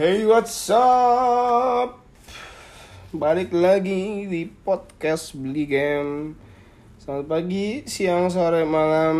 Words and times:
Hey 0.00 0.24
what's 0.24 0.72
up? 0.72 2.00
Balik 3.12 3.52
lagi 3.52 4.24
di 4.24 4.48
podcast 4.48 5.36
Beli 5.36 5.68
Game. 5.68 6.32
Selamat 6.96 7.28
pagi, 7.28 7.84
siang, 7.84 8.32
sore, 8.32 8.64
malam. 8.64 9.18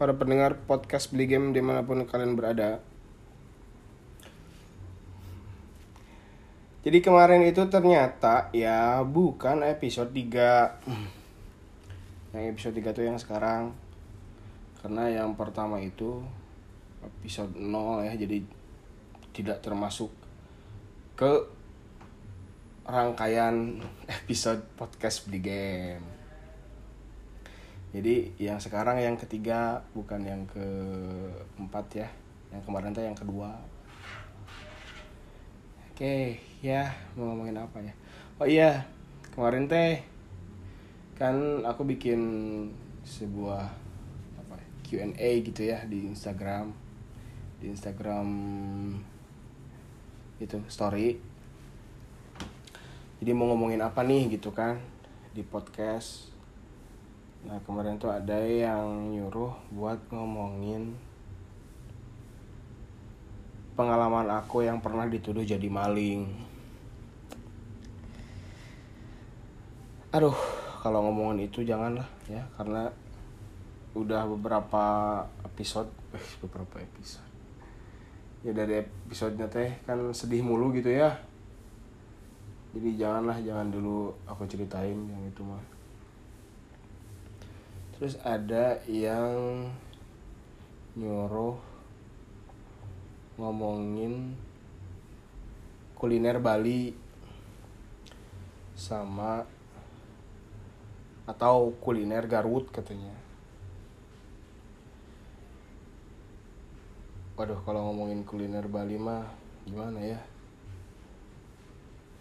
Para 0.00 0.16
pendengar 0.16 0.56
podcast 0.64 1.12
Beli 1.12 1.28
Game 1.28 1.52
di 1.52 1.60
mana 1.60 1.84
pun 1.84 2.00
kalian 2.00 2.32
berada. 2.32 2.80
Jadi 6.80 7.04
kemarin 7.04 7.44
itu 7.44 7.68
ternyata 7.68 8.48
ya 8.56 9.04
bukan 9.04 9.68
episode 9.68 10.16
3 10.16 10.80
Yang 12.32 12.44
episode 12.56 12.80
3 12.80 12.96
tuh 12.96 13.04
yang 13.04 13.20
sekarang. 13.20 13.76
Karena 14.80 15.12
yang 15.12 15.36
pertama 15.36 15.76
itu 15.76 16.24
episode 17.04 17.52
0 17.52 18.08
ya 18.08 18.16
Jadi 18.16 18.61
tidak 19.32 19.64
termasuk 19.64 20.12
ke 21.16 21.32
rangkaian 22.84 23.80
episode 24.20 24.60
podcast 24.76 25.26
beli 25.26 25.40
game. 25.40 26.06
Jadi 27.92 28.32
yang 28.40 28.56
sekarang 28.56 29.00
yang 29.00 29.20
ketiga 29.20 29.84
bukan 29.92 30.24
yang 30.24 30.42
keempat 30.48 31.86
ya, 31.92 32.08
yang 32.48 32.64
kemarin 32.64 32.96
tuh 32.96 33.04
yang 33.04 33.16
kedua. 33.16 33.52
Oke, 35.92 36.40
ya 36.64 36.88
mau 37.16 37.32
ngomongin 37.32 37.60
apa 37.60 37.84
ya? 37.84 37.92
Oh 38.40 38.48
iya, 38.48 38.88
kemarin 39.36 39.68
teh 39.68 40.00
kan 41.20 41.60
aku 41.68 41.84
bikin 41.84 42.20
sebuah 43.04 43.68
apa 44.40 44.56
ya, 44.56 44.66
Q&A 44.88 45.30
gitu 45.44 45.68
ya 45.68 45.84
di 45.84 46.08
Instagram 46.08 46.72
di 47.60 47.70
Instagram 47.70 48.28
itu 50.42 50.58
story. 50.66 51.16
Jadi 53.22 53.30
mau 53.30 53.46
ngomongin 53.54 53.78
apa 53.80 54.02
nih 54.02 54.34
gitu 54.34 54.50
kan 54.50 54.82
di 55.30 55.46
podcast. 55.46 56.34
Nah 57.46 57.58
kemarin 57.62 57.98
tuh 57.98 58.10
ada 58.10 58.38
yang 58.42 59.14
nyuruh 59.14 59.54
buat 59.70 59.98
ngomongin 60.10 60.94
pengalaman 63.72 64.28
aku 64.28 64.66
yang 64.66 64.82
pernah 64.82 65.08
dituduh 65.08 65.46
jadi 65.46 65.66
maling. 65.70 66.26
Aduh 70.12 70.36
kalau 70.82 71.06
ngomongin 71.08 71.46
itu 71.46 71.62
janganlah 71.62 72.10
ya 72.26 72.42
karena 72.58 72.90
udah 73.94 74.26
beberapa 74.28 74.84
episode 75.46 75.88
eh 76.16 76.26
beberapa 76.40 76.80
episode 76.80 77.31
ya 78.42 78.50
dari 78.50 78.82
episodenya 78.82 79.46
teh 79.46 79.78
kan 79.86 80.10
sedih 80.10 80.42
mulu 80.42 80.74
gitu 80.74 80.90
ya. 80.90 81.14
Jadi 82.72 82.98
janganlah 82.98 83.38
jangan 83.44 83.68
dulu 83.70 84.10
aku 84.26 84.48
ceritain 84.50 84.96
yang 84.96 85.22
itu 85.28 85.42
mah. 85.46 85.62
Terus 87.94 88.18
ada 88.26 88.82
yang 88.90 89.70
nyuruh 90.98 91.56
ngomongin 93.38 94.34
kuliner 95.94 96.42
Bali 96.42 96.92
sama 98.74 99.46
atau 101.22 101.70
kuliner 101.78 102.26
Garut 102.26 102.66
katanya 102.74 103.21
Waduh 107.42 107.58
kalau 107.66 107.90
ngomongin 107.90 108.22
kuliner 108.22 108.62
Bali 108.70 108.94
mah 108.94 109.26
gimana 109.66 109.98
ya? 109.98 110.20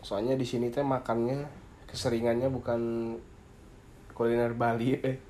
Soalnya 0.01 0.33
di 0.33 0.41
sini 0.41 0.73
teh 0.73 0.81
makannya 0.81 1.45
keseringannya 1.85 2.49
bukan 2.49 2.81
kuliner 4.17 4.57
Bali 4.57 4.97
eh. 4.97 5.21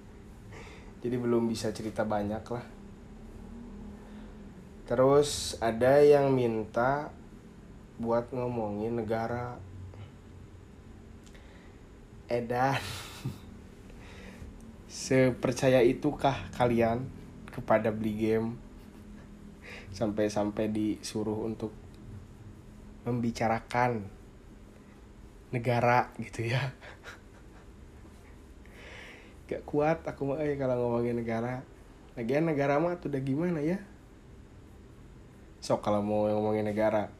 Jadi 1.04 1.16
belum 1.20 1.52
bisa 1.52 1.68
cerita 1.68 2.08
banyak 2.08 2.40
lah. 2.40 2.64
Terus 4.88 5.60
ada 5.60 6.00
yang 6.00 6.32
minta 6.32 7.12
buat 8.00 8.32
ngomongin 8.32 9.04
negara 9.04 9.60
Edan 12.24 12.80
Sepercaya 14.88 15.84
itukah 15.84 16.48
kalian 16.56 17.19
kepada 17.50 17.90
beli 17.90 18.14
game. 18.16 18.56
Sampai-sampai 19.90 20.70
disuruh 20.70 21.46
untuk 21.46 21.74
membicarakan 23.04 24.06
negara 25.50 26.14
gitu 26.22 26.46
ya. 26.46 26.62
Gak 29.50 29.66
kuat 29.66 30.06
aku 30.06 30.34
mah 30.34 30.38
eh 30.46 30.54
kalau 30.54 30.78
ngomongin 30.78 31.18
negara. 31.18 31.66
Lagian 32.14 32.46
negara 32.46 32.78
mah 32.78 32.98
tuh 33.02 33.10
udah 33.10 33.22
gimana 33.22 33.58
ya? 33.58 33.82
So 35.58 35.82
kalau 35.82 36.00
mau 36.00 36.30
ngomongin 36.30 36.70
negara 36.70 37.10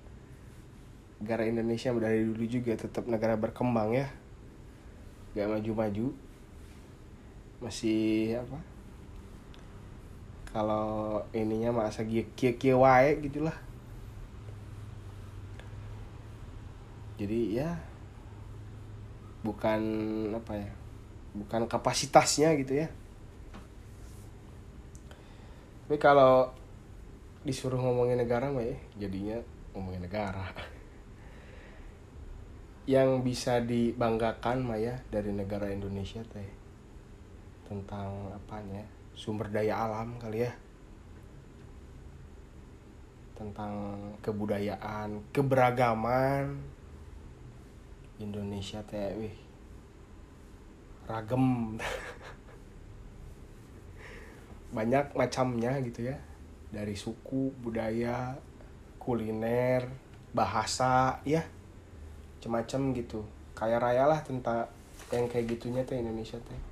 negara 1.20 1.44
Indonesia 1.44 1.92
dari 1.92 2.24
dulu 2.24 2.44
juga 2.48 2.72
tetap 2.78 3.04
negara 3.10 3.34
berkembang 3.34 3.98
ya. 3.98 4.08
Gak 5.34 5.50
maju-maju. 5.50 6.14
Masih 7.60 8.40
apa 8.40 8.69
kalau 10.50 11.22
ininya 11.30 11.70
masa 11.70 12.02
kia 12.02 12.26
kia 12.34 12.74
wae 12.74 13.22
gitulah. 13.22 13.54
Jadi 17.14 17.62
ya 17.62 17.78
bukan 19.46 19.80
apa 20.34 20.58
ya 20.58 20.70
bukan 21.38 21.70
kapasitasnya 21.70 22.58
gitu 22.58 22.82
ya. 22.82 22.90
Tapi 25.86 25.98
kalau 26.02 26.50
disuruh 27.46 27.78
ngomongin 27.78 28.18
negara 28.18 28.50
mah 28.50 28.66
ya 28.66 28.78
jadinya 28.98 29.38
ngomongin 29.74 30.02
negara. 30.02 30.50
Yang 32.90 33.22
bisa 33.22 33.62
dibanggakan 33.62 34.66
mah 34.66 34.82
ya 34.82 34.98
dari 35.14 35.30
negara 35.30 35.70
Indonesia 35.70 36.26
teh 36.26 36.50
tentang 37.70 38.34
apanya 38.34 38.82
sumber 39.20 39.52
daya 39.52 39.84
alam 39.84 40.16
kali 40.16 40.48
ya. 40.48 40.52
Tentang 43.36 44.00
kebudayaan 44.24 45.20
keberagaman. 45.28 46.56
Indonesia 48.16 48.80
teh 48.88 49.28
ragem. 51.04 51.76
Banyak 54.76 55.12
macamnya 55.12 55.76
gitu 55.84 56.08
ya. 56.08 56.16
Dari 56.72 56.96
suku 56.96 57.52
budaya 57.60 58.40
kuliner 58.96 59.84
bahasa 60.32 61.20
ya. 61.28 61.44
Macam-macam 62.40 62.80
gitu. 62.96 63.20
Kaya 63.52 63.76
raya 63.76 64.08
lah 64.08 64.24
tentang 64.24 64.64
yang 65.12 65.28
kayak 65.28 65.52
gitunya 65.52 65.84
teh 65.84 66.00
Indonesia 66.00 66.40
teh 66.40 66.69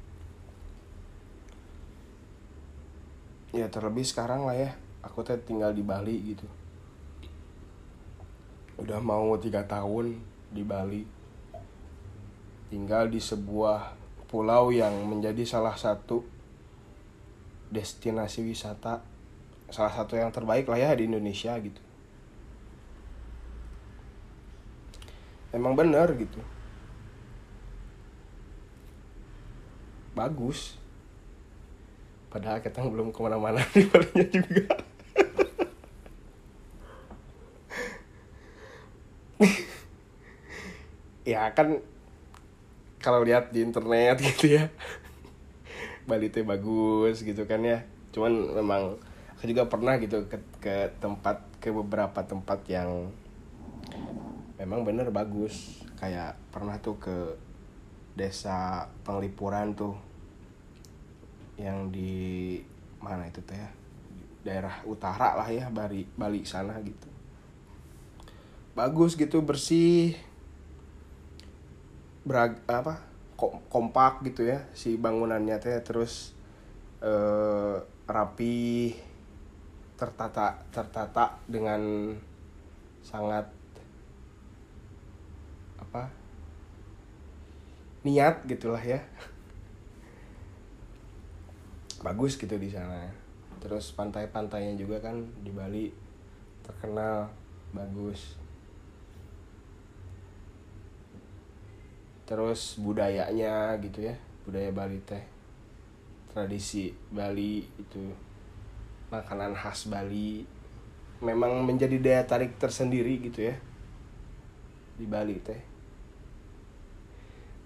ya 3.53 3.67
terlebih 3.73 4.05
sekarang 4.05 4.45
lah 4.45 4.57
ya. 4.57 4.71
Aku 5.05 5.23
teh 5.23 5.39
tinggal 5.41 5.73
di 5.73 5.81
Bali 5.81 6.35
gitu. 6.35 6.47
Udah 8.79 8.99
mau 9.01 9.35
tiga 9.41 9.65
tahun 9.65 10.19
di 10.53 10.63
Bali. 10.67 11.03
Tinggal 12.69 13.09
di 13.09 13.19
sebuah 13.23 13.97
pulau 14.29 14.69
yang 14.69 14.93
menjadi 15.09 15.47
salah 15.49 15.73
satu 15.73 16.21
destinasi 17.69 18.45
wisata 18.45 19.01
salah 19.69 19.93
satu 19.93 20.17
yang 20.17 20.33
terbaik 20.33 20.65
lah 20.69 20.81
ya 20.81 20.91
di 20.97 21.05
Indonesia 21.05 21.53
gitu. 21.61 21.81
Emang 25.53 25.77
bener 25.77 26.13
gitu. 26.17 26.41
Bagus 30.17 30.77
padahal 32.29 32.61
kita 32.61 32.85
belum 32.85 33.13
ke 33.13 33.21
mana-mana 33.21 33.61
di 33.75 33.85
Balinya 33.89 34.27
juga. 34.29 34.65
Ya 41.29 41.45
kan 41.53 41.85
kalau 43.05 43.21
lihat 43.21 43.53
di 43.53 43.61
internet 43.61 44.17
gitu 44.33 44.57
ya 44.57 44.73
Bali 46.09 46.33
itu 46.33 46.41
bagus 46.41 47.21
gitu 47.21 47.45
kan 47.45 47.61
ya. 47.61 47.85
Cuman 48.17 48.57
memang 48.57 48.97
aku 49.37 49.45
juga 49.45 49.69
pernah 49.69 50.01
gitu 50.01 50.25
ke, 50.25 50.41
ke 50.65 50.89
tempat 51.05 51.45
ke 51.61 51.69
beberapa 51.69 52.25
tempat 52.25 52.65
yang 52.65 53.13
memang 54.57 54.89
bener 54.89 55.13
bagus. 55.13 55.85
Kayak 56.01 56.41
pernah 56.49 56.81
tuh 56.81 56.97
ke 56.97 57.37
desa 58.17 58.89
penglipuran 59.05 59.77
tuh 59.77 60.08
yang 61.59 61.91
di 61.91 62.57
mana 63.03 63.27
itu 63.27 63.43
teh 63.43 63.59
ya? 63.59 63.71
Daerah 64.47 64.81
utara 64.87 65.35
lah 65.35 65.49
ya 65.51 65.67
Bali 65.69 66.07
Bali 66.15 66.47
sana 66.47 66.79
gitu. 66.81 67.11
Bagus 68.79 69.19
gitu 69.19 69.43
bersih 69.43 70.15
berag 72.23 72.63
apa 72.71 73.03
kompak 73.71 74.23
gitu 74.31 74.47
ya 74.47 74.63
si 74.73 74.95
bangunannya 74.95 75.59
teh. 75.59 75.75
Terus 75.83 76.33
eh, 77.03 77.77
rapi 78.07 78.95
tertata 79.99 80.63
tertata 80.71 81.43
dengan 81.51 82.15
sangat 83.03 83.51
apa 85.83 86.07
niat 88.07 88.47
gitulah 88.47 88.79
ya 88.79 89.03
bagus 92.03 92.39
gitu 92.39 92.55
di 92.59 92.71
sana. 92.71 93.11
Terus 93.59 93.91
pantai-pantainya 93.95 94.79
juga 94.79 95.03
kan 95.03 95.19
di 95.43 95.51
Bali 95.51 95.91
terkenal 96.63 97.27
bagus. 97.75 98.39
Terus 102.29 102.77
budayanya 102.79 103.75
gitu 103.81 104.05
ya 104.05 104.17
budaya 104.45 104.73
Bali 104.73 105.01
teh 105.05 105.21
tradisi 106.33 106.93
Bali 107.13 107.65
itu 107.77 108.05
makanan 109.09 109.57
khas 109.57 109.89
Bali 109.89 110.45
memang 111.19 111.65
menjadi 111.67 111.99
daya 111.99 112.23
tarik 112.25 112.61
tersendiri 112.61 113.19
gitu 113.19 113.49
ya 113.49 113.57
di 114.97 115.05
Bali 115.09 115.37
teh. 115.41 115.61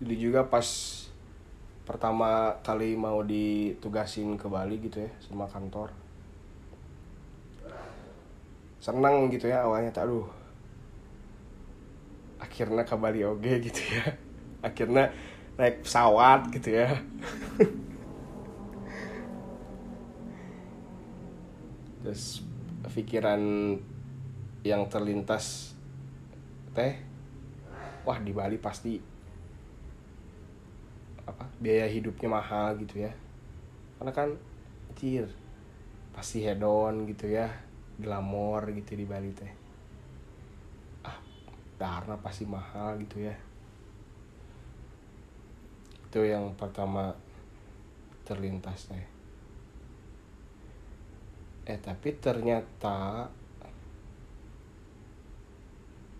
Jadi 0.03 0.15
juga 0.19 0.43
pas 0.47 0.67
pertama 1.83 2.55
kali 2.63 2.95
mau 2.95 3.27
ditugasin 3.27 4.39
ke 4.39 4.47
Bali 4.47 4.79
gitu 4.79 5.03
ya 5.03 5.11
sama 5.23 5.47
kantor. 5.51 5.91
Senang 8.83 9.31
gitu 9.31 9.47
ya 9.51 9.63
awalnya 9.67 9.95
tak 9.95 10.07
aduh 10.11 10.27
akhirnya 12.43 12.83
ke 12.83 12.95
Bali 12.99 13.23
oge 13.23 13.59
gitu 13.71 13.83
ya. 13.95 14.15
Akhirnya 14.63 15.11
naik 15.59 15.83
pesawat 15.87 16.51
gitu 16.55 16.71
ya. 16.75 16.91
Terus 22.03 22.43
pikiran 22.93 23.41
yang 24.63 24.85
terlintas 24.91 25.73
teh 26.77 26.95
wah 28.05 28.19
di 28.21 28.33
Bali 28.35 28.59
pasti 28.59 29.12
apa 31.23 31.47
biaya 31.63 31.87
hidupnya 31.87 32.29
mahal 32.29 32.75
gitu 32.83 33.07
ya. 33.07 33.13
Karena 33.99 34.13
kan 34.13 34.29
cir 34.99 35.27
pasti 36.13 36.45
hedon 36.45 37.09
gitu 37.09 37.33
ya 37.33 37.49
glamor 37.97 38.69
gitu 38.75 38.99
di 38.99 39.07
Bali 39.07 39.31
teh. 39.33 39.53
Ah 41.07 41.19
darna 41.79 42.19
pasti 42.19 42.45
mahal 42.45 42.99
gitu 43.01 43.23
ya. 43.23 43.37
Itu 46.09 46.21
yang 46.27 46.53
pertama 46.59 47.15
terlintas 48.27 48.91
teh. 48.91 49.07
Eh 51.63 51.79
tapi 51.79 52.19
ternyata 52.19 53.31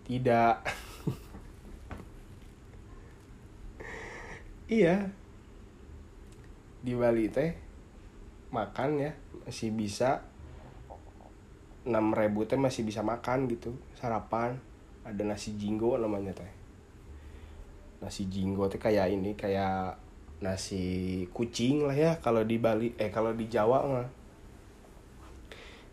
tidak 0.07 0.63
iya. 4.67 5.11
Di 6.83 6.91
Bali 6.95 7.31
teh 7.31 7.55
makan 8.51 8.89
ya 8.99 9.11
masih 9.47 9.71
bisa. 9.73 10.23
enam 11.83 12.15
ribu 12.15 12.47
teh 12.47 12.55
masih 12.55 12.87
bisa 12.87 13.03
makan 13.03 13.51
gitu 13.51 13.75
sarapan. 13.99 14.55
Ada 15.03 15.27
nasi 15.27 15.59
jinggo 15.59 15.99
namanya 15.99 16.31
teh. 16.31 16.51
Nasi 17.99 18.31
jinggo 18.31 18.71
tuh 18.71 18.79
kayak 18.79 19.11
ini 19.11 19.35
kayak 19.35 19.99
nasi 20.39 21.23
kucing 21.31 21.87
lah 21.87 21.95
ya 21.95 22.11
kalau 22.19 22.43
di 22.43 22.59
Bali 22.59 22.95
eh 22.95 23.11
kalau 23.11 23.35
di 23.35 23.51
Jawa 23.51 23.83
mah. 23.83 24.07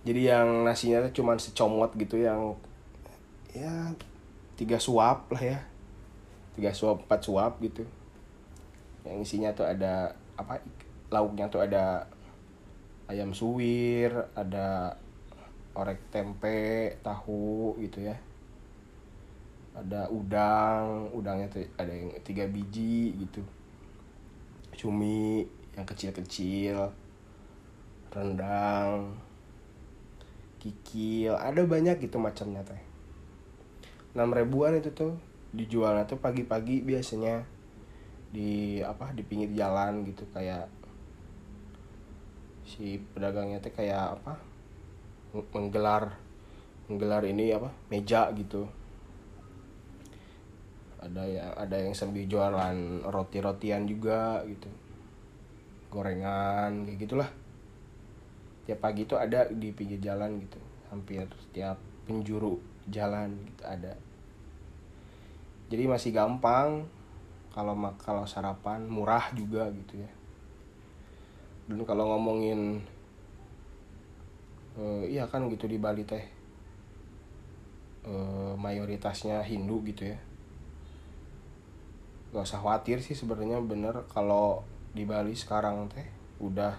Jadi 0.06 0.30
yang 0.30 0.62
nasinya 0.62 1.02
tuh 1.10 1.22
cuman 1.22 1.42
secomot 1.42 1.90
gitu 1.98 2.22
yang 2.22 2.54
ya 3.50 3.90
tiga 4.54 4.78
suap 4.78 5.26
lah 5.34 5.42
ya. 5.42 5.58
Tiga 6.54 6.70
suap 6.70 7.02
empat 7.02 7.20
suap 7.26 7.58
gitu 7.62 7.82
yang 9.04 9.20
isinya 9.20 9.50
tuh 9.56 9.64
ada 9.68 10.12
apa 10.36 10.60
lauknya 11.10 11.48
tuh 11.48 11.64
ada 11.64 12.06
ayam 13.10 13.34
suwir 13.34 14.12
ada 14.38 14.94
orek 15.74 15.98
tempe 16.10 16.94
tahu 17.02 17.78
gitu 17.80 18.04
ya. 18.06 18.16
Ada 19.70 20.10
udang 20.10 21.08
udangnya 21.14 21.46
tuh 21.48 21.62
ada 21.78 21.90
yang 21.90 22.10
tiga 22.26 22.44
biji 22.50 23.14
gitu. 23.16 23.42
Cumi 24.74 25.46
yang 25.78 25.86
kecil-kecil 25.86 26.90
rendang 28.10 29.14
kikil 30.60 31.38
ada 31.40 31.64
banyak 31.64 31.96
gitu 32.04 32.20
macamnya 32.20 32.60
teh. 32.66 32.82
Enam 34.12 34.34
ribuan 34.34 34.76
itu 34.76 34.92
tuh 34.92 35.16
dijualnya 35.56 36.04
tuh 36.04 36.18
pagi-pagi 36.20 36.82
biasanya 36.84 37.42
di 38.30 38.78
apa 38.78 39.10
di 39.10 39.26
pinggir 39.26 39.50
jalan 39.58 40.06
gitu 40.06 40.22
kayak 40.30 40.70
si 42.62 43.02
pedagangnya 43.10 43.58
tuh 43.58 43.74
kayak 43.74 44.22
apa 44.22 44.38
menggelar 45.50 46.14
menggelar 46.86 47.22
ini 47.26 47.54
apa 47.54 47.70
meja 47.90 48.30
gitu. 48.34 48.66
Ada 51.00 51.22
yang 51.26 51.50
ada 51.56 51.76
yang 51.80 51.94
sambil 51.96 52.26
jualan 52.26 52.76
roti-rotian 53.08 53.86
juga 53.86 54.42
gitu. 54.46 54.70
Gorengan 55.90 56.86
kayak 56.86 56.98
gitulah. 57.02 57.30
Tiap 58.66 58.78
pagi 58.78 59.06
itu 59.06 59.18
ada 59.18 59.50
di 59.50 59.74
pinggir 59.74 59.98
jalan 59.98 60.38
gitu. 60.42 60.58
Hampir 60.90 61.26
tiap 61.50 61.78
penjuru 62.06 62.58
jalan 62.90 63.38
gitu 63.50 63.62
ada. 63.66 63.94
Jadi 65.70 65.82
masih 65.86 66.10
gampang 66.10 66.86
kalau 67.50 67.74
kalau 67.98 68.24
sarapan 68.24 68.86
murah 68.86 69.30
juga 69.34 69.66
gitu 69.74 69.98
ya. 69.98 70.10
Dan 71.70 71.82
kalau 71.86 72.14
ngomongin 72.14 72.82
uh, 74.78 75.02
iya 75.06 75.26
kan 75.26 75.46
gitu 75.50 75.66
di 75.66 75.78
Bali 75.78 76.02
teh 76.06 76.22
uh, 78.06 78.54
mayoritasnya 78.58 79.42
Hindu 79.42 79.82
gitu 79.86 80.10
ya. 80.10 80.18
Gak 82.30 82.46
usah 82.46 82.62
khawatir 82.62 83.02
sih 83.02 83.18
sebenarnya 83.18 83.58
bener 83.58 84.06
kalau 84.06 84.62
di 84.94 85.02
Bali 85.06 85.34
sekarang 85.34 85.90
teh 85.90 86.06
udah 86.38 86.74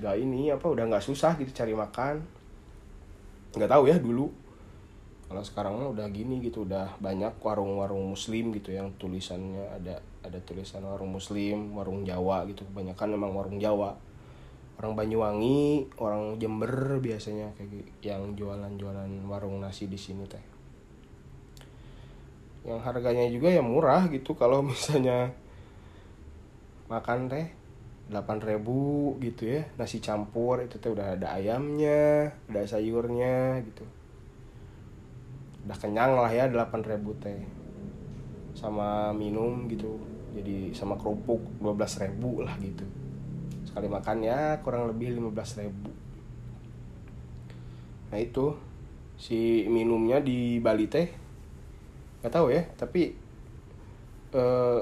gak 0.00 0.16
ini 0.16 0.48
apa 0.48 0.64
udah 0.64 0.88
nggak 0.88 1.04
susah 1.04 1.34
gitu 1.38 1.50
cari 1.50 1.74
makan. 1.74 2.22
Nggak 3.54 3.70
tahu 3.70 3.90
ya 3.90 3.98
dulu 3.98 4.39
kalau 5.30 5.46
sekarang 5.46 5.78
mah 5.78 5.94
udah 5.94 6.10
gini 6.10 6.42
gitu 6.42 6.66
udah 6.66 6.98
banyak 6.98 7.38
warung-warung 7.38 8.02
muslim 8.02 8.50
gitu 8.50 8.74
yang 8.74 8.90
tulisannya 8.98 9.62
ada 9.62 10.02
ada 10.26 10.42
tulisan 10.42 10.82
warung 10.82 11.14
muslim 11.14 11.70
warung 11.70 12.02
Jawa 12.02 12.42
gitu. 12.50 12.66
Kebanyakan 12.66 13.14
memang 13.14 13.30
warung 13.38 13.62
Jawa. 13.62 13.94
Orang 14.82 14.98
Banyuwangi 14.98 15.86
orang 16.02 16.34
Jember 16.42 16.98
biasanya 16.98 17.54
kayak 17.54 18.02
yang 18.02 18.34
jualan-jualan 18.34 19.06
warung 19.30 19.62
nasi 19.62 19.86
di 19.86 19.94
sini 19.94 20.26
teh. 20.26 20.42
Yang 22.66 22.90
harganya 22.90 23.30
juga 23.30 23.54
ya 23.54 23.62
murah 23.62 24.10
gitu 24.10 24.34
kalau 24.34 24.66
misalnya 24.74 25.30
makan 26.90 27.30
teh 27.30 27.46
8000 28.10 28.66
gitu 29.30 29.42
ya. 29.46 29.62
Nasi 29.78 30.02
campur 30.02 30.58
itu 30.58 30.82
teh 30.82 30.90
udah 30.90 31.14
ada 31.14 31.38
ayamnya 31.38 32.34
ada 32.50 32.66
sayurnya 32.66 33.62
gitu 33.62 33.99
udah 35.66 35.76
kenyang 35.76 36.16
lah 36.16 36.32
ya 36.32 36.48
8000 36.48 37.22
teh. 37.22 37.40
Sama 38.56 39.12
minum 39.14 39.68
gitu 39.70 40.00
jadi 40.30 40.70
sama 40.74 40.94
kerupuk 40.94 41.42
12000 41.58 42.46
lah 42.46 42.54
gitu. 42.62 42.86
Sekali 43.66 43.90
makan 43.90 44.22
ya 44.24 44.62
kurang 44.62 44.86
lebih 44.90 45.18
15000 45.18 45.70
nah 48.10 48.18
itu. 48.18 48.56
Si 49.20 49.68
minumnya 49.68 50.24
di 50.24 50.58
Bali 50.58 50.88
teh 50.88 51.08
nggak 52.20 52.32
tahu 52.32 52.52
ya 52.52 52.64
tapi 52.74 53.14
eh, 54.32 54.80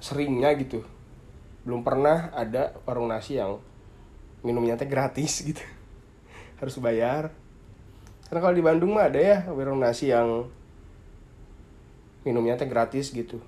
seringnya 0.00 0.52
gitu. 0.58 0.82
Belum 1.64 1.80
pernah 1.80 2.28
ada 2.36 2.76
warung 2.84 3.08
nasi 3.08 3.40
yang 3.40 3.56
minumnya 4.44 4.76
teh 4.76 4.88
gratis 4.88 5.40
gitu. 5.48 5.64
Harus 6.60 6.76
bayar 6.80 7.32
karena 8.28 8.40
kalau 8.40 8.54
di 8.56 8.64
Bandung 8.64 8.96
mah 8.96 9.08
ada 9.08 9.20
ya 9.20 9.38
warung 9.52 9.80
nasi 9.80 10.10
yang 10.10 10.48
minumnya 12.24 12.56
teh 12.56 12.68
gratis 12.68 13.12
gitu. 13.12 13.38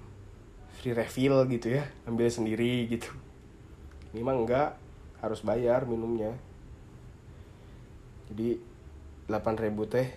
Free 0.76 0.92
refill 0.92 1.48
gitu 1.48 1.80
ya 1.80 1.88
ambil 2.04 2.28
sendiri 2.28 2.84
gitu. 2.86 3.08
Ini 4.12 4.20
mah 4.20 4.36
enggak 4.36 4.70
harus 5.24 5.40
bayar 5.40 5.88
minumnya. 5.88 6.36
Jadi 8.28 8.60
8000 9.26 9.92
teh 9.92 10.08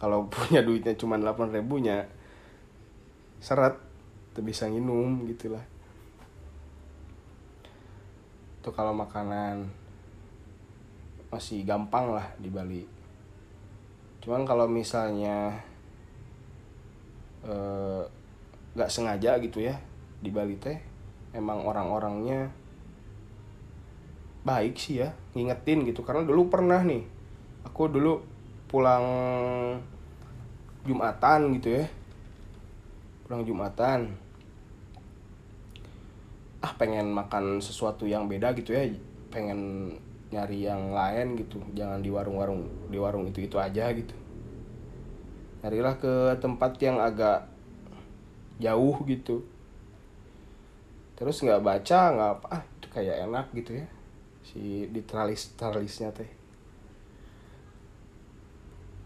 kalau 0.00 0.26
punya 0.32 0.64
duitnya 0.64 0.96
cuma 0.96 1.20
8000 1.20 1.60
nya 1.84 2.08
seret 3.40 3.76
tuh 4.36 4.44
bisa 4.44 4.68
nginum 4.68 5.24
gitulah 5.28 5.64
itu 8.60 8.68
kalau 8.76 8.92
makanan 8.92 9.72
masih 11.32 11.64
gampang 11.64 12.12
lah 12.12 12.28
di 12.36 12.52
Bali 12.52 12.99
cuman 14.20 14.44
kalau 14.44 14.68
misalnya 14.68 15.56
eh, 17.44 18.02
nggak 18.76 18.92
sengaja 18.92 19.40
gitu 19.40 19.64
ya 19.64 19.80
di 20.20 20.28
Bali 20.28 20.60
teh 20.60 20.76
emang 21.32 21.64
orang-orangnya 21.64 22.52
baik 24.40 24.76
sih 24.76 25.04
ya 25.04 25.12
ngingetin 25.36 25.84
gitu. 25.88 26.04
Karena 26.04 26.24
dulu 26.24 26.48
pernah 26.48 26.80
nih 26.80 27.04
aku 27.64 27.88
dulu 27.88 28.20
pulang 28.68 29.04
jumatan 30.84 31.40
gitu 31.60 31.68
ya. 31.80 31.84
Pulang 33.26 33.42
jumatan. 33.44 34.00
Ah 36.60 36.72
pengen 36.76 37.08
makan 37.12 37.64
sesuatu 37.64 38.04
yang 38.04 38.28
beda 38.28 38.52
gitu 38.52 38.76
ya 38.76 38.84
pengen 39.32 39.92
nyari 40.30 40.66
yang 40.66 40.94
lain 40.94 41.34
gitu. 41.34 41.58
Jangan 41.74 42.00
di 42.00 42.10
warung-warung 42.10 42.62
di 42.88 42.98
warung 42.98 43.26
itu 43.26 43.42
itu 43.42 43.58
aja 43.58 43.90
gitu. 43.90 44.14
Nyarilah 45.60 45.94
ke 45.98 46.14
tempat 46.38 46.78
yang 46.80 47.02
agak 47.02 47.50
jauh 48.62 48.96
gitu. 49.04 49.42
Terus 51.18 51.42
nggak 51.42 51.60
baca 51.60 52.00
nggak 52.16 52.30
apa 52.40 52.46
ah 52.48 52.62
itu 52.64 52.86
kayak 52.88 53.16
enak 53.28 53.46
gitu 53.52 53.82
ya. 53.82 53.86
Si 54.46 54.88
di 54.88 55.02
tralis 55.04 55.52
tralisnya 55.58 56.14
teh. 56.14 56.30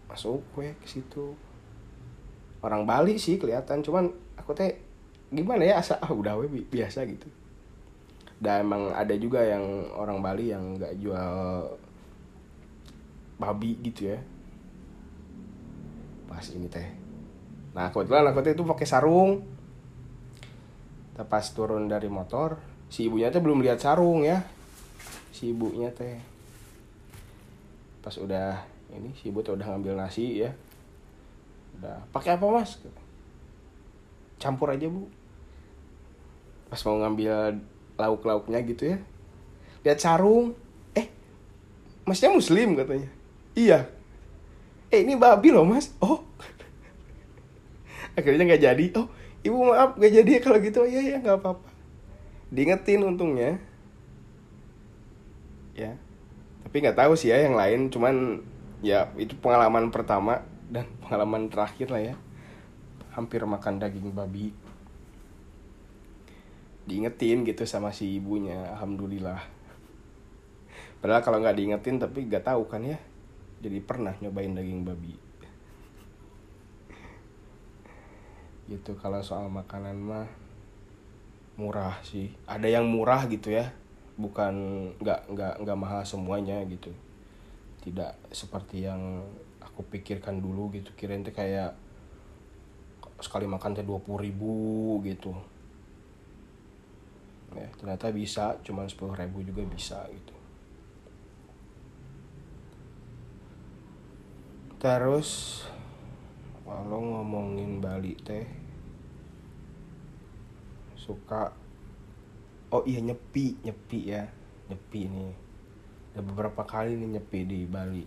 Masuk 0.07 0.45
gue 0.55 0.77
ke 0.79 0.87
situ. 0.87 1.35
Orang 2.63 2.85
Bali 2.87 3.19
sih 3.19 3.35
kelihatan 3.41 3.83
cuman 3.83 4.09
aku 4.39 4.53
teh 4.53 4.77
gimana 5.33 5.65
ya 5.65 5.81
asa 5.81 5.97
ah 5.99 6.13
udah 6.13 6.37
we 6.37 6.47
biasa 6.47 7.03
gitu 7.09 7.27
dan 8.45 8.61
emang 8.61 8.93
ada 8.93 9.17
juga 9.17 9.41
yang 9.41 9.89
orang 9.97 10.21
Bali 10.21 10.53
yang 10.53 10.77
nggak 10.77 11.01
jual 11.01 11.33
babi 13.41 13.73
gitu 13.81 14.13
ya. 14.13 14.19
Pas 16.29 16.45
ini 16.53 16.69
teh. 16.69 16.85
Nah 17.73 17.89
kebetulan 17.89 18.29
aku 18.29 18.45
teh 18.45 18.53
itu 18.53 18.61
pakai 18.61 18.85
sarung. 18.85 19.41
Pas 21.17 21.45
turun 21.49 21.89
dari 21.89 22.05
motor 22.05 22.61
si 22.85 23.09
ibunya 23.09 23.33
teh 23.33 23.41
belum 23.41 23.65
lihat 23.65 23.81
sarung 23.81 24.21
ya. 24.21 24.45
Si 25.33 25.49
ibunya 25.49 25.89
teh. 25.89 26.21
Pas 28.05 28.13
udah 28.21 28.61
ini 28.93 29.09
si 29.17 29.33
ibu 29.33 29.41
tuh 29.41 29.57
udah 29.57 29.65
ngambil 29.73 29.97
nasi 29.97 30.45
ya. 30.45 30.53
Udah 31.81 32.05
pakai 32.13 32.37
apa 32.37 32.45
mas? 32.53 32.77
Campur 34.37 34.69
aja 34.69 34.85
bu. 34.85 35.09
Pas 36.69 36.79
mau 36.85 37.01
ngambil 37.01 37.59
lauk-lauknya 37.95 38.59
gitu 38.67 38.95
ya. 38.95 38.97
Lihat 39.83 39.99
sarung. 39.99 40.55
Eh 40.95 41.07
masnya 42.03 42.31
muslim 42.31 42.75
katanya. 42.75 43.09
Iya. 43.55 43.87
Eh 44.91 45.03
ini 45.03 45.15
babi 45.15 45.51
loh 45.51 45.67
mas. 45.67 45.91
Oh. 46.03 46.23
Akhirnya 48.17 48.55
nggak 48.55 48.63
jadi. 48.63 48.85
Oh 48.99 49.07
ibu 49.45 49.61
maaf 49.69 49.93
nggak 49.95 50.13
jadi 50.23 50.29
ya 50.37 50.41
kalau 50.41 50.59
gitu. 50.59 50.81
Iya 50.83 51.01
ya 51.15 51.17
nggak 51.21 51.37
apa-apa. 51.39 51.69
Diingetin 52.49 53.05
untungnya. 53.05 53.61
Ya. 55.77 55.95
Tapi 56.65 56.75
nggak 56.81 56.97
tahu 56.97 57.13
sih 57.13 57.29
ya 57.29 57.45
yang 57.45 57.55
lain. 57.55 57.93
Cuman 57.93 58.41
ya 58.81 59.13
itu 59.15 59.37
pengalaman 59.39 59.93
pertama 59.93 60.43
dan 60.67 60.89
pengalaman 61.05 61.47
terakhir 61.47 61.93
lah 61.93 62.01
ya. 62.01 62.15
Hampir 63.13 63.45
makan 63.45 63.79
daging 63.79 64.11
babi 64.11 64.64
diingetin 66.85 67.41
gitu 67.41 67.65
sama 67.65 67.89
si 67.89 68.21
ibunya 68.21 68.77
alhamdulillah. 68.77 69.41
Padahal 71.01 71.21
kalau 71.25 71.37
nggak 71.41 71.57
diingetin 71.57 71.97
tapi 71.97 72.29
nggak 72.29 72.45
tahu 72.45 72.69
kan 72.69 72.85
ya 72.85 73.01
jadi 73.61 73.81
pernah 73.81 74.13
nyobain 74.21 74.53
daging 74.53 74.85
babi. 74.85 75.17
Gitu 78.69 78.93
kalau 79.01 79.21
soal 79.25 79.49
makanan 79.49 79.97
mah 79.97 80.29
murah 81.57 81.97
sih. 82.05 82.29
Ada 82.45 82.69
yang 82.69 82.85
murah 82.85 83.25
gitu 83.25 83.49
ya 83.49 83.73
bukan 84.15 84.53
nggak 85.01 85.27
nggak 85.33 85.53
nggak 85.65 85.77
mahal 85.77 86.05
semuanya 86.05 86.61
gitu. 86.69 86.93
Tidak 87.81 88.29
seperti 88.29 88.85
yang 88.85 89.25
aku 89.57 89.81
pikirkan 89.89 90.37
dulu 90.37 90.69
gitu. 90.73 90.93
Kirain 90.93 91.25
tuh 91.25 91.33
kayak 91.33 91.73
sekali 93.21 93.49
makan 93.49 93.73
teh 93.73 93.85
dua 93.85 93.97
puluh 93.97 94.21
ribu 94.21 94.99
gitu 95.01 95.33
ya. 97.55 97.69
Ternyata 97.79 98.11
bisa 98.11 98.59
cuman 98.61 98.85
sepuluh 98.91 99.15
ribu 99.15 99.41
juga 99.41 99.63
bisa 99.65 100.03
gitu. 100.11 100.35
Terus 104.77 105.63
kalau 106.67 106.99
ngomongin 107.01 107.81
Bali 107.81 108.13
teh 108.21 108.45
suka 110.93 111.53
oh 112.69 112.83
iya 112.85 112.99
nyepi 113.01 113.63
nyepi 113.63 113.99
ya. 114.11 114.27
Nyepi 114.69 115.01
nih. 115.09 115.33
Ada 116.13 116.21
beberapa 116.21 116.63
kali 116.67 116.99
nih 116.99 117.19
nyepi 117.19 117.39
di 117.47 117.59
Bali. 117.65 118.03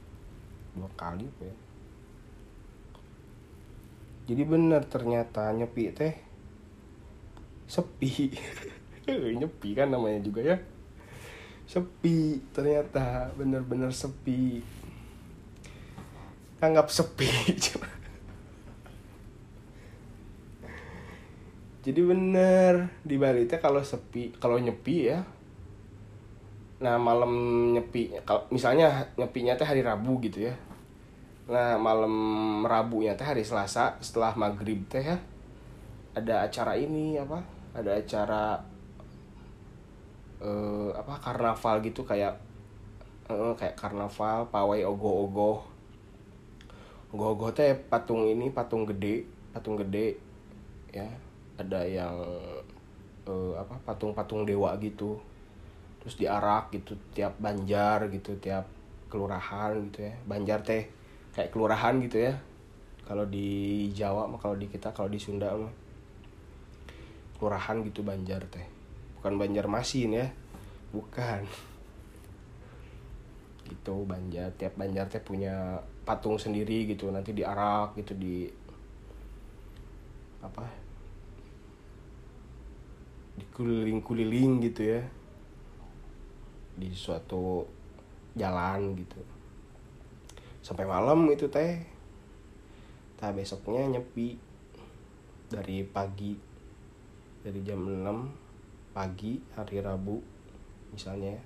Dua 0.77 0.91
kali 0.95 1.27
ya? 1.41 1.55
Jadi 4.29 4.43
bener 4.45 4.85
ternyata 4.85 5.49
nyepi 5.57 5.85
teh 5.97 6.15
sepi 7.69 8.13
nyepi 9.17 9.73
kan 9.73 9.89
namanya 9.89 10.21
juga 10.21 10.45
ya. 10.45 10.57
Sepi 11.65 12.43
ternyata 12.53 13.33
bener-bener 13.37 13.93
sepi. 13.93 14.61
Anggap 16.59 16.91
sepi 16.91 17.31
jadi 21.89 22.05
bener 22.05 22.93
di 23.01 23.17
Bali 23.17 23.49
teh 23.49 23.57
kalau 23.57 23.81
sepi 23.81 24.37
kalau 24.37 24.61
nyepi 24.61 25.09
ya. 25.09 25.25
Nah 26.85 27.01
malam 27.01 27.33
nyepi 27.73 28.13
kalau 28.29 28.45
misalnya 28.53 29.09
nyepinya 29.17 29.57
teh 29.57 29.65
hari 29.65 29.81
Rabu 29.81 30.21
gitu 30.21 30.53
ya. 30.53 30.55
Nah 31.49 31.81
malam 31.81 32.13
Rabunya 32.69 33.17
teh 33.17 33.25
hari 33.25 33.41
Selasa 33.41 33.97
setelah 34.05 34.37
maghrib 34.37 34.85
teh 34.93 35.01
ya. 35.01 35.17
Ada 36.13 36.45
acara 36.45 36.77
ini 36.77 37.17
apa 37.17 37.41
ada 37.73 37.97
acara 37.97 38.61
uh, 40.43 40.91
apa 40.95 41.19
karnaval 41.19 41.83
gitu 41.83 42.07
kayak 42.07 42.39
uh, 43.31 43.53
kayak 43.55 43.75
karnaval 43.75 44.47
pawai 44.49 44.83
ogoh-ogoh. 44.87 45.63
Ogoh-ogoh 47.15 47.51
teh 47.55 47.75
patung 47.75 48.29
ini 48.29 48.53
patung 48.53 48.85
gede 48.87 49.27
patung 49.55 49.79
gede 49.79 50.19
ya. 50.95 51.09
Ada 51.59 51.83
yang 51.87 52.15
uh, 53.27 53.53
apa 53.59 53.75
patung-patung 53.83 54.47
dewa 54.47 54.75
gitu. 54.79 55.19
Terus 55.99 56.15
diarak 56.15 56.71
gitu 56.71 56.95
tiap 57.11 57.35
banjar 57.43 58.07
gitu 58.15 58.39
tiap 58.39 58.71
kelurahan 59.11 59.75
gitu 59.91 60.07
ya. 60.07 60.15
Banjar 60.25 60.63
teh 60.63 60.87
kayak 61.35 61.51
kelurahan 61.51 61.99
gitu 61.99 62.31
ya. 62.31 62.35
Kalau 63.09 63.25
di 63.25 63.89
Jawa 63.97 64.29
mah 64.29 64.39
kalau 64.39 64.55
di 64.55 64.69
kita 64.69 64.93
kalau 64.93 65.09
di 65.09 65.19
Sunda 65.19 65.51
mah 65.57 65.73
kelurahan 67.39 67.81
gitu 67.87 68.03
banjar 68.03 68.43
teh 68.51 68.78
bukan 69.19 69.35
Banjarmasin 69.35 70.15
ya. 70.15 70.27
Bukan. 70.95 71.43
Gitu 73.67 73.95
Banjar. 74.07 74.55
Tiap 74.55 74.79
Banjar 74.79 75.11
teh 75.11 75.19
punya 75.19 75.83
patung 76.07 76.39
sendiri 76.39 76.87
gitu. 76.87 77.11
Nanti 77.11 77.35
diarak 77.35 77.99
gitu 77.99 78.15
di 78.15 78.47
apa? 80.39 80.65
Dikeliling-keliling 83.43 84.53
gitu 84.71 84.83
ya. 84.87 85.03
Di 86.79 86.95
suatu 86.95 87.67
jalan 88.39 88.95
gitu. 88.95 89.19
Sampai 90.63 90.87
malam 90.87 91.27
itu 91.27 91.51
teh. 91.51 91.83
Tak 93.19 93.35
besoknya 93.35 93.99
nyepi. 93.99 94.39
Dari 95.51 95.83
pagi. 95.83 96.39
Dari 97.43 97.61
jam 97.67 97.83
6 97.83 98.48
pagi 98.99 99.39
hari 99.55 99.79
Rabu 99.79 100.19
misalnya. 100.91 101.39
Ya. 101.39 101.43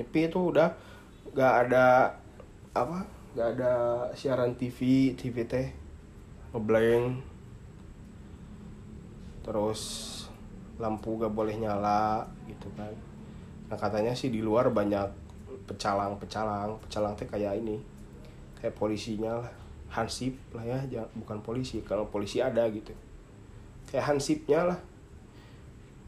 nyepi 0.00 0.32
itu 0.32 0.40
udah 0.40 0.72
gak 1.36 1.68
ada 1.68 2.16
apa 2.72 3.04
gak 3.36 3.60
ada 3.60 3.72
siaran 4.16 4.56
TV 4.56 5.12
TV 5.12 5.44
teh 5.44 5.68
ngeblank. 6.56 7.20
Terus 9.44 9.80
lampu 10.80 11.20
gak 11.20 11.36
boleh 11.36 11.60
nyala 11.60 12.24
gitu 12.48 12.72
kan. 12.72 12.96
Nah 13.68 13.76
katanya 13.76 14.16
sih 14.16 14.32
di 14.32 14.40
luar 14.40 14.72
banyak 14.72 15.12
pecalang 15.68 16.16
pecalang 16.16 16.80
pecalang 16.88 17.12
teh 17.20 17.28
kayak 17.28 17.60
ini 17.60 17.76
kayak 18.56 18.72
polisinya 18.80 19.44
lah. 19.44 19.52
Hansip 19.92 20.32
lah 20.56 20.64
ya 20.64 21.04
bukan 21.12 21.44
polisi. 21.44 21.84
Kalau 21.84 22.08
polisi 22.08 22.40
ada 22.40 22.64
gitu. 22.72 22.96
Kayak 23.92 24.16
hansipnya 24.16 24.72
lah 24.72 24.80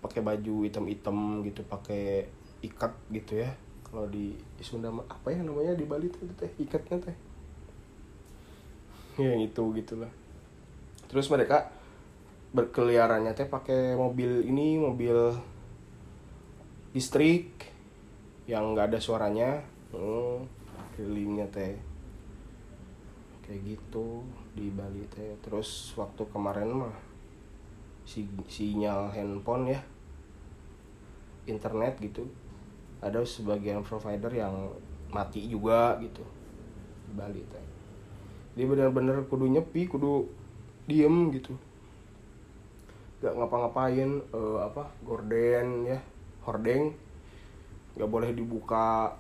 pakai 0.05 0.21
baju 0.21 0.69
hitam-hitam 0.69 1.41
gitu 1.49 1.65
pakai 1.65 2.29
ikat 2.61 2.93
gitu 3.09 3.41
ya. 3.41 3.57
Kalau 3.89 4.05
di 4.13 4.37
Sunda 4.61 4.93
apa 4.93 5.33
ya 5.33 5.41
namanya 5.41 5.73
di 5.73 5.89
Bali 5.89 6.13
tuh 6.13 6.29
teh 6.37 6.53
ikatnya 6.61 7.01
teh. 7.01 7.17
Ya 9.17 9.33
itu 9.41 9.63
gitulah. 9.73 10.13
Terus 11.09 11.33
mereka 11.33 11.73
berkeliarannya 12.53 13.33
teh 13.33 13.49
pakai 13.49 13.97
mobil 13.97 14.45
ini 14.45 14.77
mobil 14.77 15.33
listrik 16.93 17.73
yang 18.45 18.77
nggak 18.77 18.93
ada 18.93 19.01
suaranya. 19.01 19.65
Hmm, 19.95 20.45
kelilingnya 20.99 21.49
teh 21.49 21.81
kayak 23.47 23.61
gitu 23.65 24.21
di 24.53 24.69
Bali 24.69 25.07
teh. 25.09 25.39
Terus 25.41 25.97
waktu 25.97 26.29
kemarin 26.29 26.85
mah 26.85 26.97
si 28.05 28.29
sinyal 28.45 29.17
handphone 29.17 29.73
ya 29.73 29.81
internet 31.45 32.01
gitu 32.01 32.25
ada 33.05 33.21
sebagian 33.21 33.85
provider 33.85 34.33
yang 34.33 34.73
mati 35.13 35.45
juga 35.45 36.01
gitu 36.01 36.25
di 37.05 37.13
Bali 37.13 37.45
teh. 37.53 37.67
Dia 38.57 38.65
benar-benar 38.65 39.29
kudu 39.29 39.45
nyepi 39.45 39.85
kudu 39.85 40.25
diem 40.89 41.29
gitu. 41.37 41.53
Gak 43.21 43.37
ngapa-ngapain 43.37 44.11
eh, 44.25 44.59
apa 44.65 44.89
gorden 45.05 45.85
ya 45.85 46.01
hordeng. 46.49 46.97
Nggak 47.95 48.11
boleh 48.11 48.31
dibuka 48.33 49.15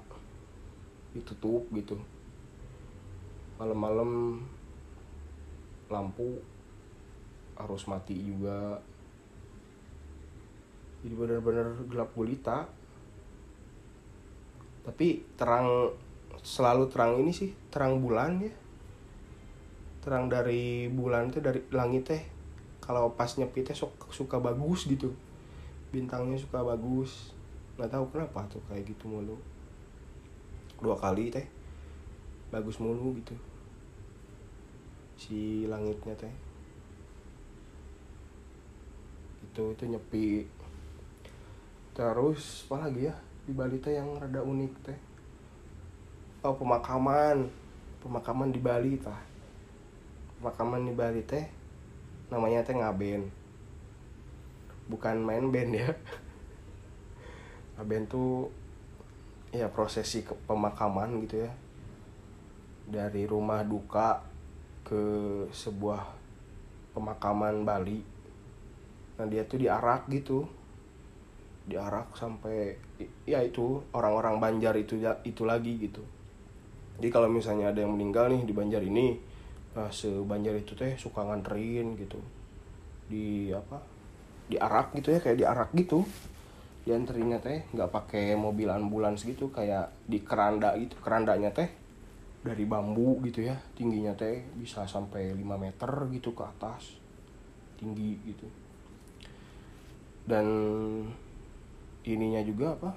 ditutup 1.13 1.69
gitu. 1.77 2.01
Malam-malam 3.61 4.43
lampu 5.93 6.43
harus 7.55 7.87
mati 7.87 8.19
juga 8.19 8.83
jadi 11.05 11.15
benar-benar 11.21 11.85
gelap 11.85 12.17
gulita. 12.17 12.65
Tapi 14.89 15.21
terang 15.37 15.93
selalu 16.41 16.89
terang 16.89 17.21
ini 17.21 17.29
sih 17.29 17.53
terang 17.69 18.01
bulan 18.01 18.41
ya. 18.41 18.53
Terang 20.01 20.33
dari 20.33 20.89
bulan 20.89 21.29
teh 21.29 21.45
dari 21.45 21.61
langit 21.69 22.09
teh. 22.09 22.25
Kalau 22.81 23.13
pas 23.13 23.29
nyepi 23.37 23.61
teh 23.61 23.77
suka, 23.77 24.09
suka 24.09 24.41
bagus 24.41 24.89
gitu. 24.89 25.13
Bintangnya 25.93 26.41
suka 26.41 26.65
bagus. 26.65 27.37
Nggak 27.77 27.93
tahu 27.93 28.05
kenapa 28.09 28.49
tuh 28.49 28.65
kayak 28.73 28.89
gitu 28.89 29.05
mulu. 29.05 29.37
Dua 30.81 30.97
kali 30.97 31.29
teh 31.29 31.45
bagus 32.49 32.81
mulu 32.81 33.13
gitu. 33.21 33.37
Si 35.21 35.69
langitnya 35.69 36.17
teh. 36.17 36.33
Itu 39.45 39.77
itu 39.77 39.85
nyepi 39.85 40.64
terus 41.95 42.67
apa 42.67 42.91
lagi 42.91 43.07
ya? 43.07 43.15
Di 43.47 43.55
Bali 43.55 43.79
teh 43.79 43.95
yang 43.95 44.19
rada 44.19 44.43
unik 44.43 44.73
teh. 44.83 44.99
Oh 46.43 46.59
pemakaman. 46.59 47.47
Pemakaman 48.03 48.51
di 48.51 48.59
Bali 48.59 48.99
tah. 48.99 49.23
Pemakaman 50.43 50.91
di 50.91 50.93
Bali 50.93 51.23
teh 51.23 51.47
namanya 52.29 52.67
teh 52.67 52.75
ngaben. 52.75 53.31
Bukan 54.91 55.23
main 55.23 55.47
band 55.49 55.71
ya. 55.73 55.89
Ngaben 57.79 58.05
tuh 58.11 58.51
ya 59.55 59.71
prosesi 59.71 60.27
ke 60.27 60.35
pemakaman 60.51 61.23
gitu 61.25 61.47
ya. 61.47 61.53
Dari 62.91 63.25
rumah 63.25 63.63
duka 63.63 64.21
ke 64.83 65.01
sebuah 65.55 66.03
pemakaman 66.93 67.63
Bali. 67.63 68.03
Nah 69.15 69.27
dia 69.31 69.47
tuh 69.47 69.63
diarak 69.63 70.11
gitu 70.11 70.45
diarak 71.65 72.13
sampai 72.13 72.77
ya 73.25 73.41
itu 73.41 73.81
orang-orang 73.97 74.37
Banjar 74.37 74.77
itu 74.77 75.01
ya, 75.01 75.17
itu 75.25 75.49
lagi 75.49 75.81
gitu. 75.81 76.05
Jadi 77.01 77.09
kalau 77.11 77.27
misalnya 77.27 77.73
ada 77.73 77.81
yang 77.83 77.97
meninggal 77.97 78.29
nih 78.31 78.45
di 78.45 78.53
Banjar 78.53 78.85
ini 78.85 79.33
nah 79.75 79.91
sebanjar 79.91 80.55
itu 80.55 80.79
teh 80.79 80.95
suka 80.95 81.27
nganterin 81.27 81.99
gitu. 81.99 82.21
Di 83.11 83.51
apa? 83.51 83.83
Diarak 84.47 84.95
gitu 84.95 85.11
ya 85.11 85.19
kayak 85.19 85.39
diarak 85.41 85.71
gitu. 85.75 86.05
Dianterinnya 86.85 87.41
teh 87.41 87.65
nggak 87.73 87.91
pakai 87.91 88.37
mobil 88.37 88.69
ambulans 88.69 89.25
gitu 89.25 89.49
kayak 89.49 89.91
di 90.05 90.21
keranda 90.23 90.77
gitu. 90.77 90.95
Kerandanya 91.01 91.51
teh 91.51 91.73
dari 92.45 92.69
bambu 92.69 93.25
gitu 93.25 93.41
ya 93.41 93.57
tingginya 93.73 94.13
teh 94.13 94.45
bisa 94.53 94.85
sampai 94.85 95.33
5 95.33 95.57
meter 95.57 95.91
gitu 96.13 96.37
ke 96.37 96.45
atas. 96.45 97.01
Tinggi 97.81 98.21
gitu. 98.29 98.47
Dan 100.29 100.47
ininya 102.05 102.45
juga 102.45 102.77
apa? 102.77 102.91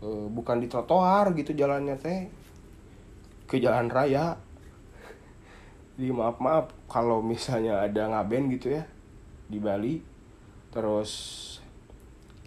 E, 0.00 0.08
bukan 0.32 0.56
di 0.58 0.66
trotoar 0.66 1.36
gitu 1.36 1.52
jalannya 1.52 1.96
teh. 2.00 2.32
Ke 3.44 3.60
jalan 3.60 3.92
raya. 3.92 4.40
Jadi 5.98 6.14
maaf 6.14 6.38
maaf 6.38 6.70
kalau 6.86 7.20
misalnya 7.20 7.82
ada 7.82 8.08
ngaben 8.08 8.48
gitu 8.56 8.72
ya 8.72 8.88
di 9.52 9.60
Bali. 9.60 10.00
Terus 10.72 11.12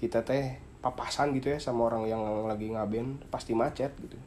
kita 0.02 0.26
teh 0.26 0.58
papasan 0.82 1.38
gitu 1.38 1.54
ya 1.54 1.62
sama 1.62 1.86
orang 1.86 2.10
yang 2.10 2.22
lagi 2.50 2.74
ngaben 2.74 3.22
pasti 3.30 3.54
macet 3.54 3.94
gitu. 4.02 4.18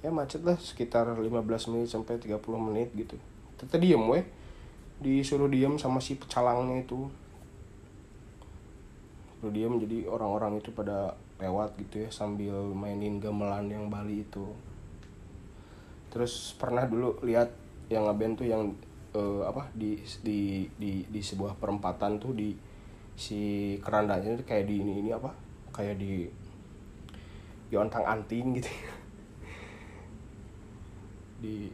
Ya 0.00 0.12
macet 0.12 0.44
lah 0.44 0.56
sekitar 0.60 1.08
15 1.16 1.72
menit 1.72 1.88
sampai 1.88 2.20
30 2.20 2.40
menit 2.60 2.92
gitu. 2.96 3.16
Tetep 3.60 3.80
diem 3.80 4.00
weh. 4.00 4.24
Disuruh 5.00 5.50
diem 5.50 5.76
sama 5.76 5.98
si 6.00 6.16
pecalangnya 6.16 6.84
itu 6.84 7.10
suruh 9.44 9.52
diem 9.52 9.76
jadi 9.76 10.08
orang-orang 10.08 10.56
itu 10.56 10.72
pada 10.72 11.12
lewat 11.36 11.76
gitu 11.76 12.00
ya 12.00 12.08
sambil 12.08 12.72
mainin 12.72 13.20
gamelan 13.20 13.68
yang 13.68 13.92
Bali 13.92 14.24
itu. 14.24 14.56
Terus 16.08 16.56
pernah 16.56 16.88
dulu 16.88 17.20
lihat 17.20 17.52
yang 17.92 18.08
ngaben 18.08 18.40
tuh 18.40 18.48
yang 18.48 18.72
eh, 19.12 19.44
apa 19.44 19.68
di 19.76 20.00
di 20.24 20.64
di 20.80 21.04
di 21.04 21.20
sebuah 21.20 21.60
perempatan 21.60 22.16
tuh 22.16 22.32
di 22.32 22.56
si 23.20 23.76
kerandanya 23.84 24.40
tuh 24.40 24.48
kayak 24.48 24.64
di 24.64 24.80
ini 24.80 25.04
ini 25.04 25.10
apa 25.12 25.28
kayak 25.76 26.00
di 26.00 26.24
di 27.68 27.74
ontang 27.76 28.08
anting 28.08 28.56
gitu 28.56 28.72
di 31.44 31.68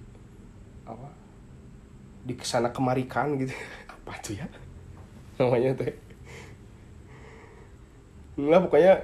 apa 0.91 1.07
di 2.27 2.35
ke 2.35 2.43
sana 2.43 2.75
kemarikan 2.75 3.39
gitu. 3.39 3.55
Apa 3.95 4.19
tuh 4.19 4.43
ya? 4.43 4.47
Namanya 5.39 5.71
teh 5.79 6.10
nggak 8.49 8.69
pokoknya 8.69 8.95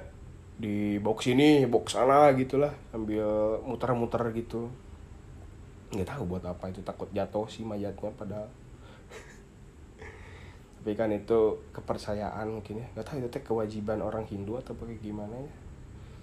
di 0.56 0.96
box 0.96 1.28
ini 1.28 1.68
box 1.68 2.00
sana 2.00 2.32
gitulah 2.32 2.72
sambil 2.88 3.60
muter-muter 3.64 4.22
gitu. 4.32 4.72
Nggak 5.92 6.16
tahu 6.16 6.36
buat 6.36 6.44
apa 6.48 6.72
itu 6.72 6.80
takut 6.80 7.08
jatuh 7.12 7.44
sih 7.50 7.66
mayatnya 7.66 8.08
padahal. 8.16 8.48
Tapi 10.80 10.92
kan 10.96 11.12
itu 11.12 11.60
kepercayaan 11.76 12.48
mungkin 12.48 12.80
ya. 12.80 12.86
Nggak 12.96 13.04
tahu 13.04 13.16
itu 13.20 13.28
teh 13.28 13.42
kewajiban 13.44 14.00
orang 14.00 14.24
Hindu 14.24 14.56
atau 14.56 14.72
pakai 14.72 14.96
gimana 15.02 15.36
ya. 15.36 15.52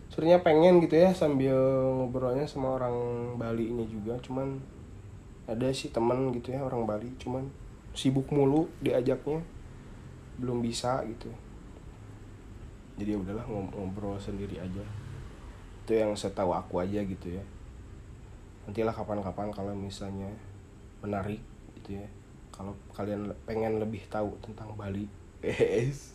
Sebenarnya 0.09 0.45
pengen 0.45 0.81
gitu 0.81 0.97
ya 0.97 1.09
sambil 1.13 1.57
ngobrolnya 1.97 2.45
sama 2.45 2.77
orang 2.77 2.93
Bali 3.37 3.73
ini 3.73 3.85
juga 3.89 4.17
cuman 4.21 4.61
ada 5.49 5.73
sih 5.73 5.89
teman 5.89 6.29
gitu 6.33 6.53
ya 6.53 6.61
orang 6.61 6.85
Bali 6.85 7.09
cuman 7.21 7.45
sibuk 7.93 8.33
mulu 8.33 8.65
diajaknya. 8.81 9.45
Belum 10.41 10.65
bisa 10.65 11.05
gitu 11.05 11.29
jadi 12.93 13.17
ya 13.17 13.19
udahlah 13.19 13.45
ngobrol 13.49 14.21
sendiri 14.21 14.61
aja. 14.61 14.85
Itu 15.83 15.91
yang 15.97 16.13
setahu 16.13 16.53
aku 16.53 16.85
aja 16.85 17.01
gitu 17.01 17.27
ya. 17.33 17.43
Nantilah 18.63 18.93
kapan-kapan 18.93 19.49
kalau 19.49 19.73
misalnya 19.73 20.29
menarik 21.01 21.41
gitu 21.81 21.97
ya. 21.97 22.07
Kalau 22.53 22.77
kalian 22.93 23.33
pengen 23.49 23.81
lebih 23.81 24.05
tahu 24.13 24.37
tentang 24.45 24.77
Bali 24.77 25.09
es 25.41 26.13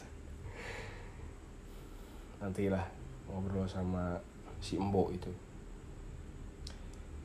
nantilah 2.39 2.87
ngobrol 3.27 3.67
sama 3.67 4.15
si 4.63 4.79
Embo 4.79 5.11
itu. 5.11 5.35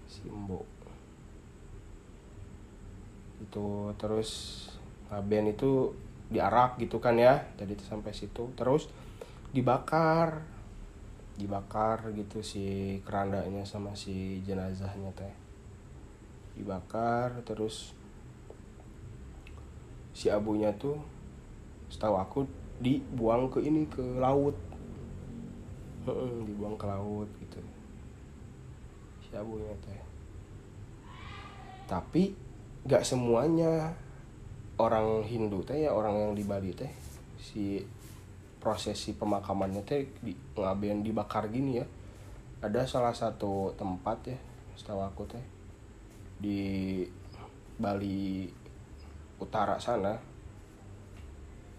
Si 0.09 0.25
Embo 0.25 0.65
itu 3.45 3.93
terus 4.01 4.29
ngaben 5.13 5.53
itu 5.53 5.93
diarak 6.33 6.81
gitu 6.81 6.97
kan 6.97 7.13
ya. 7.21 7.45
Jadi 7.55 7.77
sampai 7.85 8.17
situ. 8.17 8.49
Terus 8.57 8.89
dibakar. 9.53 10.41
Dibakar 11.33 12.13
gitu 12.13 12.41
si 12.41 12.97
kerandanya 13.05 13.61
sama 13.65 13.93
si 13.93 14.41
jenazahnya 14.41 15.13
teh. 15.13 15.33
Dibakar 16.57 17.41
terus 17.45 17.93
si 20.13 20.29
abunya 20.29 20.69
tuh 20.77 21.01
setahu 21.89 22.17
aku 22.17 22.39
dibuang 22.81 23.49
ke 23.49 23.61
ini 23.61 23.85
ke 23.89 24.01
laut. 24.17 24.57
Dibuang 26.45 26.77
ke 26.77 26.85
laut 26.85 27.29
gitu. 27.37 27.61
Si 29.25 29.33
abunya 29.33 29.73
teh. 29.81 30.01
Tapi 31.89 32.33
nggak 32.83 33.05
semuanya 33.05 33.93
orang 34.77 35.23
Hindu 35.25 35.61
teh 35.61 35.85
ya 35.85 35.93
orang 35.93 36.19
yang 36.19 36.33
di 36.33 36.43
Bali 36.43 36.73
teh 36.73 36.89
si 37.39 37.79
prosesi 38.63 39.12
pemakamannya 39.12 39.84
teh 39.84 40.08
di 40.23 40.32
ngaben 40.56 41.04
dibakar 41.04 41.52
gini 41.52 41.84
ya. 41.84 41.88
Ada 42.63 42.88
salah 42.88 43.12
satu 43.12 43.76
tempat 43.76 44.32
ya 44.32 44.39
setahu 44.80 45.04
aku 45.04 45.28
teh 45.28 45.43
di 46.39 47.04
Bali 47.76 48.47
utara 49.43 49.76
sana 49.84 50.15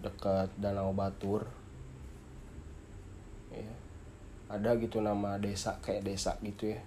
dekat 0.05 0.53
Danau 0.61 0.93
Batur. 0.93 1.49
Ya 3.49 3.73
ada 4.53 4.77
gitu 4.77 5.01
nama 5.01 5.41
desa 5.41 5.81
kayak 5.81 6.05
desa 6.05 6.37
gitu 6.45 6.77
ya. 6.77 6.81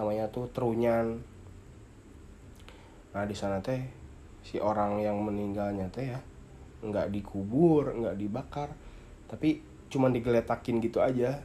Namanya 0.00 0.32
tuh 0.32 0.48
Trunyan. 0.48 1.20
Nah 3.12 3.24
di 3.28 3.36
sana 3.36 3.60
teh 3.60 3.84
si 4.40 4.56
orang 4.56 5.04
yang 5.04 5.20
meninggalnya 5.20 5.92
teh 5.92 6.08
ya 6.08 6.20
nggak 6.84 7.12
dikubur 7.12 7.96
nggak 7.96 8.16
dibakar 8.20 8.68
tapi 9.34 9.58
cuman 9.90 10.14
digeletakin 10.14 10.78
gitu 10.78 11.02
aja. 11.02 11.42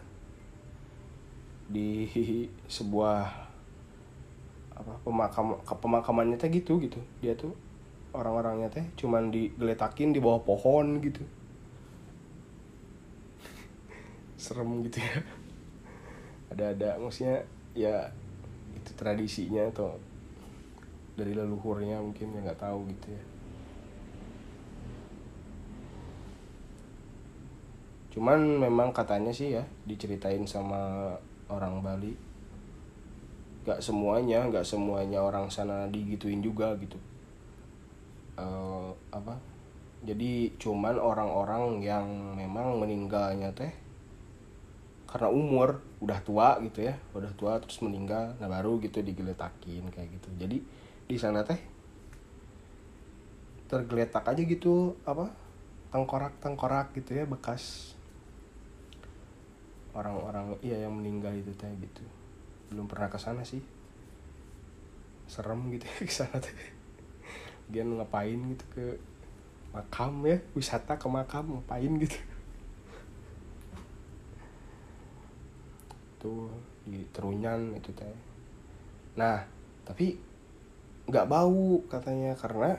Di 1.65 2.05
sebuah 2.77 3.49
apa 4.77 4.93
pemakam 5.01 5.57
pemakamannya 5.65 6.37
teh 6.37 6.53
gitu 6.53 6.77
gitu. 6.77 7.01
Dia 7.25 7.33
tuh 7.33 7.57
orang-orangnya 8.13 8.69
teh 8.69 8.85
cuman 8.93 9.33
digeletakin 9.33 10.13
di 10.13 10.21
bawah 10.21 10.45
pohon 10.45 11.01
gitu. 11.01 11.25
Serem 14.37 14.85
gitu 14.85 15.01
ya. 15.01 15.25
Ada-ada 16.53 17.01
maksudnya 17.01 17.41
ya 17.73 18.13
itu 18.77 18.93
tradisinya 18.93 19.65
atau 19.73 19.97
dari 21.17 21.33
leluhurnya 21.33 21.99
mungkin 21.99 22.37
ya 22.37 22.39
nggak 22.47 22.61
tahu 22.63 22.87
gitu 22.95 23.11
ya 23.11 23.23
cuman 28.19 28.59
memang 28.59 28.91
katanya 28.91 29.31
sih 29.31 29.55
ya 29.55 29.63
diceritain 29.87 30.43
sama 30.43 31.15
orang 31.47 31.79
Bali 31.79 32.11
nggak 33.63 33.79
semuanya 33.79 34.43
nggak 34.43 34.67
semuanya 34.67 35.23
orang 35.23 35.47
sana 35.47 35.87
digituin 35.87 36.43
juga 36.43 36.75
gitu. 36.83 36.99
Eh, 38.35 38.91
apa? 39.15 39.39
Jadi 40.03 40.51
cuman 40.59 40.99
orang-orang 40.99 41.79
yang 41.79 42.35
memang 42.35 42.75
meninggalnya 42.75 43.55
teh 43.55 43.71
karena 45.07 45.31
umur 45.31 45.79
udah 46.03 46.19
tua 46.19 46.59
gitu 46.59 46.91
ya 46.91 46.99
udah 47.15 47.31
tua 47.39 47.55
terus 47.63 47.79
meninggal 47.79 48.35
nah 48.43 48.51
baru 48.51 48.83
gitu 48.83 48.99
digeletakin 48.99 49.87
kayak 49.95 50.11
gitu. 50.11 50.27
Jadi 50.35 50.57
di 51.07 51.15
sana 51.15 51.47
teh 51.47 51.59
tergeletak 53.71 54.27
aja 54.27 54.43
gitu 54.43 54.99
apa? 55.07 55.31
Tengkorak 55.95 56.35
tengkorak 56.43 56.91
gitu 56.99 57.15
ya 57.15 57.23
bekas 57.23 57.95
orang-orang 59.93 60.53
iya 60.61 60.85
yang 60.85 60.93
meninggal 60.93 61.33
itu 61.33 61.49
teh 61.57 61.69
gitu. 61.81 62.03
Belum 62.69 62.85
pernah 62.85 63.09
ke 63.09 63.17
sana 63.17 63.41
sih. 63.41 63.61
Serem 65.29 65.69
gitu 65.73 65.85
ya 65.85 65.97
ke 66.09 66.13
sana 66.13 66.37
teh. 66.37 66.53
Dia 67.69 67.85
ngapain 67.85 68.37
gitu 68.53 68.65
ke 68.73 68.85
makam 69.69 70.25
ya 70.25 70.37
wisata 70.57 70.97
ke 70.97 71.07
makam 71.09 71.57
ngapain 71.57 71.93
gitu. 72.01 72.19
Tuh 76.21 76.49
di 76.85 77.05
terunyan 77.13 77.77
itu 77.77 77.93
teh. 77.93 78.17
Nah 79.17 79.45
tapi 79.85 80.17
nggak 81.09 81.25
bau 81.25 81.81
katanya 81.89 82.37
karena 82.37 82.77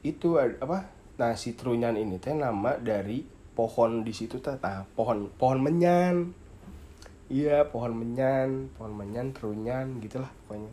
itu 0.00 0.40
apa? 0.40 0.88
Nah 1.20 1.36
si 1.36 1.52
terunyan 1.52 2.00
ini 2.00 2.16
teh 2.16 2.32
nama 2.32 2.80
dari 2.80 3.41
pohon 3.52 4.00
di 4.00 4.12
situ 4.16 4.40
teh 4.40 4.56
nah, 4.60 4.84
pohon 4.96 5.28
pohon 5.36 5.60
menyan. 5.60 6.32
Iya 7.32 7.64
pohon 7.68 7.96
menyan 7.96 8.68
pohon 8.76 8.92
menyan 8.92 9.32
terunyan 9.32 10.00
gitulah 10.00 10.28
pokoknya. 10.44 10.72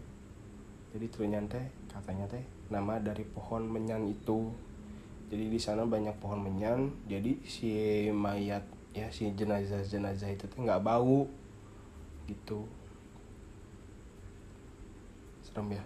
Jadi 0.95 1.05
terunyan 1.11 1.45
teh 1.47 1.65
katanya 1.91 2.25
teh 2.27 2.43
nama 2.71 2.99
dari 2.99 3.23
pohon 3.23 3.67
menyan 3.67 4.07
itu. 4.07 4.51
Jadi 5.29 5.45
di 5.45 5.59
sana 5.61 5.85
banyak 5.85 6.17
pohon 6.17 6.41
menyan 6.41 6.89
jadi 7.05 7.37
si 7.45 7.71
mayat 8.09 8.65
ya 8.97 9.07
si 9.13 9.29
jenazah 9.37 9.85
jenazah 9.85 10.31
itu 10.31 10.49
tuh 10.49 10.65
nggak 10.65 10.81
bau 10.81 11.27
gitu. 12.27 12.65
Serem 15.45 15.75
ya. 15.75 15.83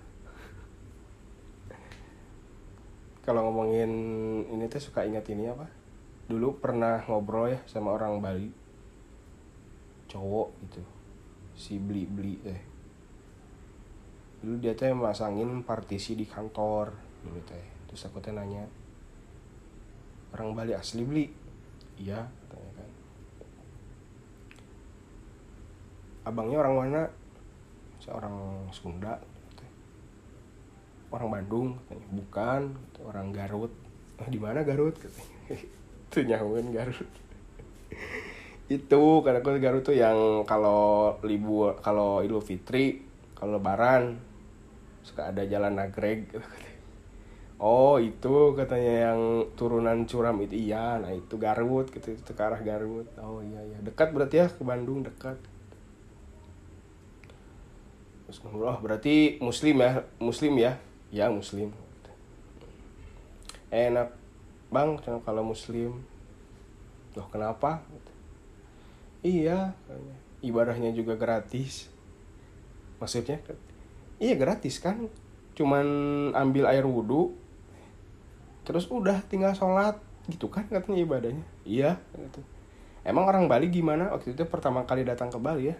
Kalau 3.23 3.47
ngomongin 3.47 3.91
ini 4.51 4.67
tuh 4.67 4.83
suka 4.83 5.07
ingat 5.07 5.23
ini 5.31 5.47
apa 5.47 5.82
dulu 6.27 6.55
pernah 6.55 7.03
ngobrol 7.03 7.51
ya 7.51 7.59
sama 7.67 7.91
orang 7.91 8.23
Bali. 8.23 8.49
Cowok 10.07 10.49
gitu. 10.67 10.83
Si 11.53 11.75
beli 11.77 12.03
beli 12.07 12.35
eh. 12.47 12.61
Dulu 14.43 14.59
dia 14.59 14.75
teh 14.75 14.91
masangin 14.91 15.63
partisi 15.63 16.15
di 16.19 16.27
kantor 16.27 16.91
dulu 17.23 17.39
teh 17.47 17.63
terus 17.87 18.03
aku 18.03 18.19
teh 18.19 18.35
nanya 18.35 18.67
orang 20.35 20.51
Bali 20.51 20.75
asli 20.75 21.07
beli 21.07 21.25
iya 21.95 22.19
katanya 22.25 22.71
kan. 22.75 22.89
Abangnya 26.27 26.57
orang 26.63 26.75
mana? 26.75 27.03
Seorang 28.03 28.67
Sunda 28.75 29.19
teh. 29.55 29.71
orang 31.13 31.29
Bandung 31.39 31.67
katanya. 31.83 32.07
Bukan 32.11 32.61
orang 33.07 33.27
Garut. 33.31 33.71
"Ah, 34.19 34.27
di 34.27 34.39
mana 34.41 34.63
Garut? 34.67 34.95
katanya 34.99 35.55
itu 36.13 36.29
nyahuin 36.29 36.69
Garut. 36.69 37.09
Itu 38.69 39.25
karena 39.25 39.41
aku 39.41 39.57
Garut 39.57 39.81
tuh 39.81 39.97
yang 39.97 40.45
kalau 40.45 41.17
libur 41.25 41.81
kalau 41.81 42.21
Idul 42.21 42.45
Fitri 42.45 43.01
kalau 43.33 43.57
Lebaran 43.57 44.21
suka 45.01 45.33
ada 45.33 45.43
jalan 45.43 45.75
nagreg 45.75 46.31
oh 47.59 47.99
itu 47.99 48.55
katanya 48.55 49.09
yang 49.09 49.19
turunan 49.57 50.05
curam 50.05 50.37
itu. 50.45 50.69
Iya 50.69 51.01
nah 51.01 51.09
itu 51.09 51.35
Garut 51.41 51.89
gitu. 51.89 52.13
Itu 52.13 52.31
ke 52.37 52.41
arah 52.45 52.61
Garut. 52.61 53.09
Oh 53.17 53.41
iya 53.41 53.65
iya. 53.65 53.77
Dekat 53.81 54.13
berarti 54.13 54.35
ya 54.37 54.47
ke 54.53 54.61
Bandung 54.61 55.01
dekat. 55.01 55.41
Oh 58.53 58.77
berarti 58.81 59.41
Muslim 59.41 59.81
ya? 59.81 60.05
Muslim 60.21 60.53
ya? 60.61 60.77
Ya 61.09 61.29
Muslim. 61.29 61.73
Enak 63.73 64.22
bang 64.73 64.97
kalau 65.21 65.45
Muslim. 65.45 66.01
Loh 67.13 67.27
kenapa? 67.29 67.85
Iya 69.21 69.77
ibadahnya 70.41 70.89
juga 70.97 71.13
gratis. 71.13 71.93
Maksudnya 72.97 73.37
iya 74.17 74.33
gratis 74.33 74.81
kan? 74.81 75.05
Cuman 75.53 75.85
ambil 76.33 76.65
air 76.73 76.83
wudhu 76.83 77.37
terus 78.65 78.89
udah 78.89 79.21
tinggal 79.29 79.53
sholat. 79.53 80.01
Gitu 80.25 80.49
kan 80.49 80.65
katanya 80.65 81.05
ibadahnya? 81.05 81.45
Iya 81.61 82.01
gitu. 82.17 82.41
emang 83.05 83.29
orang 83.29 83.45
Bali 83.45 83.69
gimana? 83.69 84.09
Waktu 84.09 84.33
itu 84.33 84.41
pertama 84.49 84.81
kali 84.89 85.05
datang 85.05 85.29
ke 85.29 85.37
Bali 85.37 85.69
ya. 85.69 85.77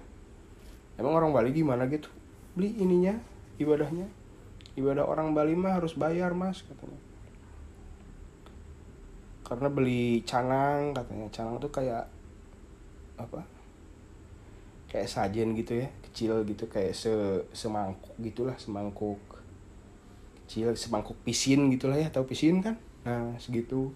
Emang 1.01 1.17
orang 1.17 1.33
Bali 1.33 1.49
gimana 1.49 1.89
gitu? 1.89 2.13
Beli 2.53 2.77
ininya 2.77 3.17
ibadahnya. 3.57 4.05
Ibadah 4.77 5.09
orang 5.09 5.33
Bali 5.33 5.57
mah 5.57 5.81
harus 5.81 5.97
bayar 5.97 6.37
mas 6.37 6.61
katanya 6.61 7.12
karena 9.43 9.67
beli 9.67 10.23
canang 10.23 10.95
katanya. 10.95 11.27
Canang 11.29 11.59
tuh 11.59 11.69
kayak 11.69 12.07
apa? 13.19 13.43
Kayak 14.87 15.11
sajen 15.11 15.53
gitu 15.53 15.83
ya 15.83 15.89
kecil 16.09 16.45
gitu 16.45 16.69
kayak 16.69 16.93
se 16.93 17.11
semangkuk 17.51 18.13
gitulah 18.21 18.53
semangkuk 18.61 19.17
kecil 20.45 20.71
semangkuk 20.77 21.17
pisin 21.27 21.69
gitulah 21.69 21.99
ya. 21.99 22.09
Tahu 22.09 22.25
pisin 22.25 22.63
kan? 22.63 22.79
Nah 23.03 23.35
segitu. 23.37 23.91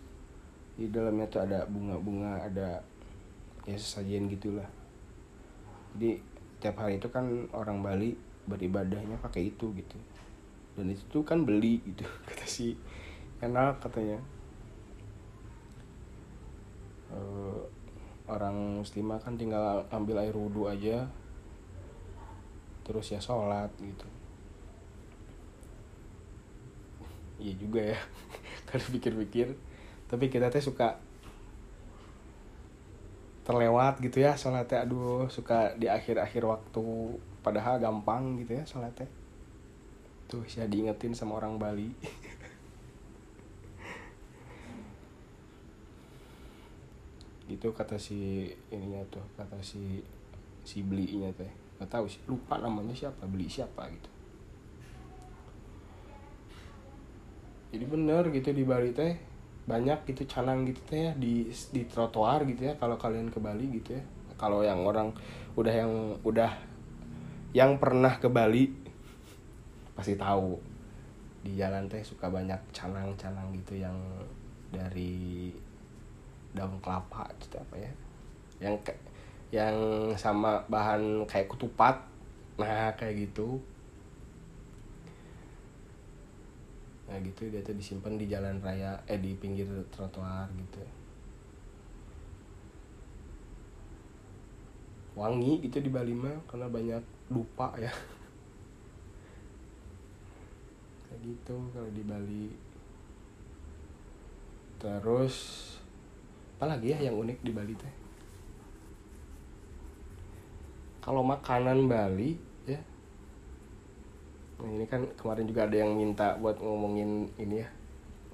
Di 0.78 0.94
dalamnya 0.94 1.26
tuh 1.26 1.42
ada 1.42 1.66
bunga-bunga 1.66 2.38
ada 2.44 2.84
ya 3.66 3.78
sajian 3.80 4.30
gitulah. 4.30 4.68
Jadi 5.98 6.22
tiap 6.62 6.78
hari 6.78 7.02
itu 7.02 7.10
kan 7.10 7.26
orang 7.56 7.82
Bali 7.82 8.14
beribadahnya 8.46 9.18
pakai 9.18 9.50
itu 9.50 9.74
gitu. 9.74 9.98
Dan 10.78 10.94
itu 10.94 11.02
tuh 11.10 11.26
kan 11.26 11.42
beli 11.42 11.82
gitu 11.82 12.06
kata 12.30 12.46
si 12.46 12.78
enak 13.42 13.82
katanya 13.82 14.22
Eh, 17.08 17.60
orang 18.28 18.84
muslimah 18.84 19.24
kan 19.24 19.40
tinggal 19.40 19.88
ambil 19.88 20.20
air 20.20 20.36
wudhu 20.36 20.68
aja 20.68 21.08
terus 22.84 23.12
ya 23.12 23.20
sholat 23.20 23.72
gitu. 23.80 24.08
Iya 27.38 27.54
juga 27.56 27.82
ya 27.96 28.00
kalau 28.68 28.88
pikir-pikir 28.92 29.56
tapi 30.08 30.32
kita 30.32 30.48
teh 30.48 30.64
suka 30.64 31.00
terlewat 33.48 34.04
gitu 34.04 34.28
ya 34.28 34.36
sholatnya 34.36 34.84
aduh 34.84 35.32
suka 35.32 35.72
di 35.80 35.88
akhir-akhir 35.88 36.44
waktu 36.44 36.84
padahal 37.40 37.80
gampang 37.80 38.44
gitu 38.44 38.60
ya 38.60 38.64
sholatnya 38.68 39.08
tuh 40.28 40.44
saya 40.52 40.68
diingetin 40.68 41.16
sama 41.16 41.40
orang 41.40 41.56
Bali 41.56 41.88
gitu 47.48 47.72
kata 47.72 47.96
si 47.96 48.52
ininya 48.70 49.00
tuh 49.08 49.24
kata 49.40 49.58
si 49.64 50.04
si 50.68 50.84
belinya 50.84 51.32
teh. 51.32 51.50
Nggak 51.80 51.90
tahu 51.90 52.06
sih 52.12 52.20
lupa 52.28 52.60
namanya 52.60 52.92
siapa 52.92 53.24
beli 53.24 53.48
siapa 53.48 53.88
gitu. 53.88 54.10
Jadi 57.72 57.86
bener 57.88 58.24
gitu 58.32 58.50
di 58.52 58.64
Bali 58.68 58.92
teh 58.92 59.16
banyak 59.68 60.08
gitu 60.08 60.24
canang 60.28 60.64
gitu 60.64 60.80
teh 60.88 61.08
ya 61.08 61.12
di 61.16 61.48
di 61.52 61.82
trotoar 61.84 62.48
gitu 62.48 62.72
ya 62.72 62.74
kalau 62.80 62.96
kalian 63.00 63.32
ke 63.32 63.40
Bali 63.40 63.68
gitu 63.80 63.96
ya. 63.96 64.04
Kalau 64.38 64.62
yang 64.62 64.86
orang 64.86 65.16
udah 65.58 65.74
yang 65.74 65.94
udah 66.22 66.52
yang 67.56 67.80
pernah 67.80 68.20
ke 68.20 68.28
Bali 68.28 68.70
pasti 69.96 70.20
tahu. 70.20 70.60
Di 71.48 71.56
jalan 71.56 71.88
teh 71.88 72.04
suka 72.04 72.28
banyak 72.28 72.60
canang-canang 72.76 73.56
gitu 73.56 73.80
yang 73.80 73.96
dari 74.68 75.48
daun 76.58 76.82
kelapa 76.82 77.30
gitu 77.38 77.62
apa 77.62 77.76
ya. 77.78 77.92
Yang 78.58 78.76
kayak 78.82 79.02
yang 79.54 79.78
sama 80.18 80.60
bahan 80.68 81.24
kayak 81.30 81.48
ketupat. 81.54 81.96
Nah 82.58 82.92
kayak 82.98 83.30
gitu. 83.30 83.62
Nah 87.08 87.16
gitu 87.24 87.48
dia 87.48 87.64
tuh 87.64 87.78
disimpan 87.78 88.20
di 88.20 88.28
jalan 88.28 88.60
raya 88.60 89.00
eh 89.08 89.22
di 89.22 89.38
pinggir 89.38 89.70
trotoar 89.94 90.52
gitu. 90.58 90.82
Wangi 95.16 95.64
gitu 95.64 95.82
di 95.82 95.90
Bali 95.90 96.14
mah 96.14 96.36
karena 96.46 96.68
banyak 96.68 97.04
lupa 97.32 97.74
ya. 97.80 97.90
Kayak 101.08 101.22
gitu 101.24 101.56
kalau 101.72 101.90
di 101.96 102.04
Bali. 102.04 102.46
Terus 104.78 105.77
apa 106.58 106.74
lagi 106.74 106.90
ya 106.90 106.98
yang 107.06 107.22
unik 107.22 107.46
di 107.46 107.54
Bali 107.54 107.78
teh? 107.78 107.94
Kalau 111.06 111.22
makanan 111.22 111.86
Bali 111.86 112.34
ya. 112.66 112.82
Nah 114.66 114.70
ini 114.74 114.90
kan 114.90 115.06
kemarin 115.22 115.46
juga 115.46 115.70
ada 115.70 115.78
yang 115.78 115.94
minta 115.94 116.34
buat 116.42 116.58
ngomongin 116.58 117.30
ini 117.38 117.62
ya 117.62 117.70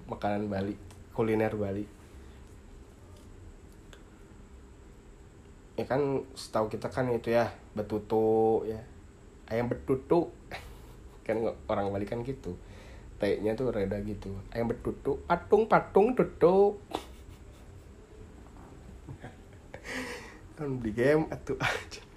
makanan 0.08 0.48
Bali 0.48 0.72
kuliner 1.12 1.52
Bali. 1.52 1.84
Ya 5.76 5.84
kan 5.84 6.24
setahu 6.32 6.72
kita 6.72 6.88
kan 6.88 7.12
itu 7.12 7.36
ya 7.36 7.52
betutu 7.76 8.64
ya. 8.64 8.80
Ayam 9.52 9.68
betutu. 9.68 10.32
Kan 11.28 11.44
orang 11.68 11.92
Bali 11.92 12.08
kan 12.08 12.24
gitu. 12.24 12.56
T-nya 13.20 13.56
tuh 13.60 13.76
reda 13.76 14.00
gitu. 14.00 14.32
Ayam 14.56 14.72
betutu 14.72 15.20
patung 15.28 15.68
patung 15.68 16.16
tutup 16.16 16.80
kan 20.54 20.70
di 20.80 20.92
game 20.94 21.28
atuh. 21.30 21.58
Aja 21.64 22.14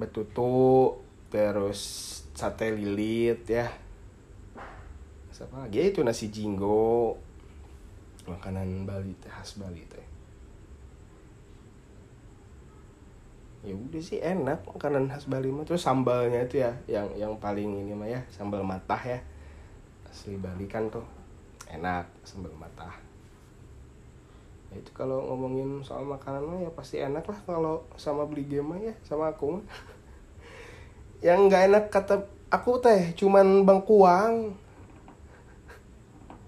betutu 0.00 0.96
terus 1.28 1.80
sate 2.32 2.72
lilit 2.72 3.44
ya. 3.44 3.68
Apa 5.40 5.64
lagi? 5.64 5.80
Ya 5.80 5.84
itu 5.88 6.04
nasi 6.04 6.28
jinggo. 6.28 7.16
Makanan 8.28 8.84
Bali 8.84 9.16
teh 9.24 9.32
khas 9.32 9.56
Bali 9.56 9.80
teh. 9.88 10.04
Ya 13.64 13.72
udah 13.72 14.02
sih 14.04 14.20
enak 14.20 14.68
makanan 14.68 15.08
khas 15.08 15.28
Bali 15.28 15.48
mah. 15.48 15.64
Terus 15.64 15.80
sambalnya 15.80 16.44
itu 16.44 16.60
ya 16.60 16.76
yang 16.84 17.08
yang 17.16 17.32
paling 17.40 17.72
ini 17.72 17.96
mah 17.96 18.08
ya 18.08 18.20
sambal 18.28 18.60
matah 18.60 19.00
ya. 19.00 19.20
Asli 20.12 20.36
Bali 20.36 20.68
kan 20.68 20.92
tuh 20.92 21.08
enak 21.72 22.04
sambal 22.20 22.52
matah 22.60 23.09
itu 24.70 24.90
kalau 24.94 25.18
ngomongin 25.26 25.82
soal 25.82 26.06
makanan 26.06 26.46
mah 26.46 26.58
ya 26.62 26.70
pasti 26.70 27.02
enak 27.02 27.26
lah 27.26 27.40
kalau 27.42 27.82
sama 27.98 28.22
beli 28.22 28.46
game 28.46 28.70
mah 28.70 28.78
ya 28.78 28.94
sama 29.02 29.34
aku 29.34 29.58
yang 31.26 31.50
nggak 31.50 31.74
enak 31.74 31.84
kata 31.90 32.30
aku 32.54 32.78
teh 32.78 33.10
cuman 33.18 33.66
bangkuang 33.66 34.54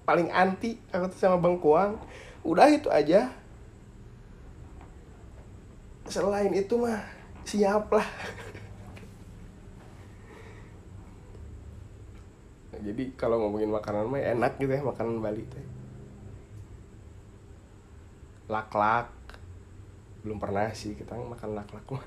paling 0.03 0.31
anti 0.31 0.79
aku 0.91 1.11
tuh 1.11 1.19
sama 1.19 1.39
bangkuang 1.39 1.99
udah 2.43 2.67
itu 2.71 2.91
aja. 2.91 3.31
Selain 6.11 6.51
itu 6.53 6.75
mah 6.77 7.01
siap 7.47 7.87
lah. 7.95 8.05
Jadi 12.87 13.15
kalau 13.15 13.39
ngomongin 13.47 13.71
makanan 13.71 14.11
mah 14.11 14.19
enak 14.19 14.59
gitu 14.59 14.75
ya 14.75 14.83
makanan 14.83 15.23
Bali 15.23 15.47
teh 15.47 15.72
lak-lak. 18.53 19.09
Belum 20.21 20.37
pernah 20.37 20.69
sih 20.77 20.93
kita 20.93 21.17
makan 21.17 21.57
lak-lak 21.57 21.87
mah. 21.89 22.05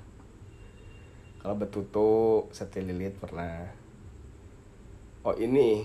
Kalau 1.41 1.55
betutu 1.57 2.09
sate 2.53 2.85
lilit 2.85 3.17
pernah. 3.17 3.65
Oh 5.25 5.33
ini 5.33 5.81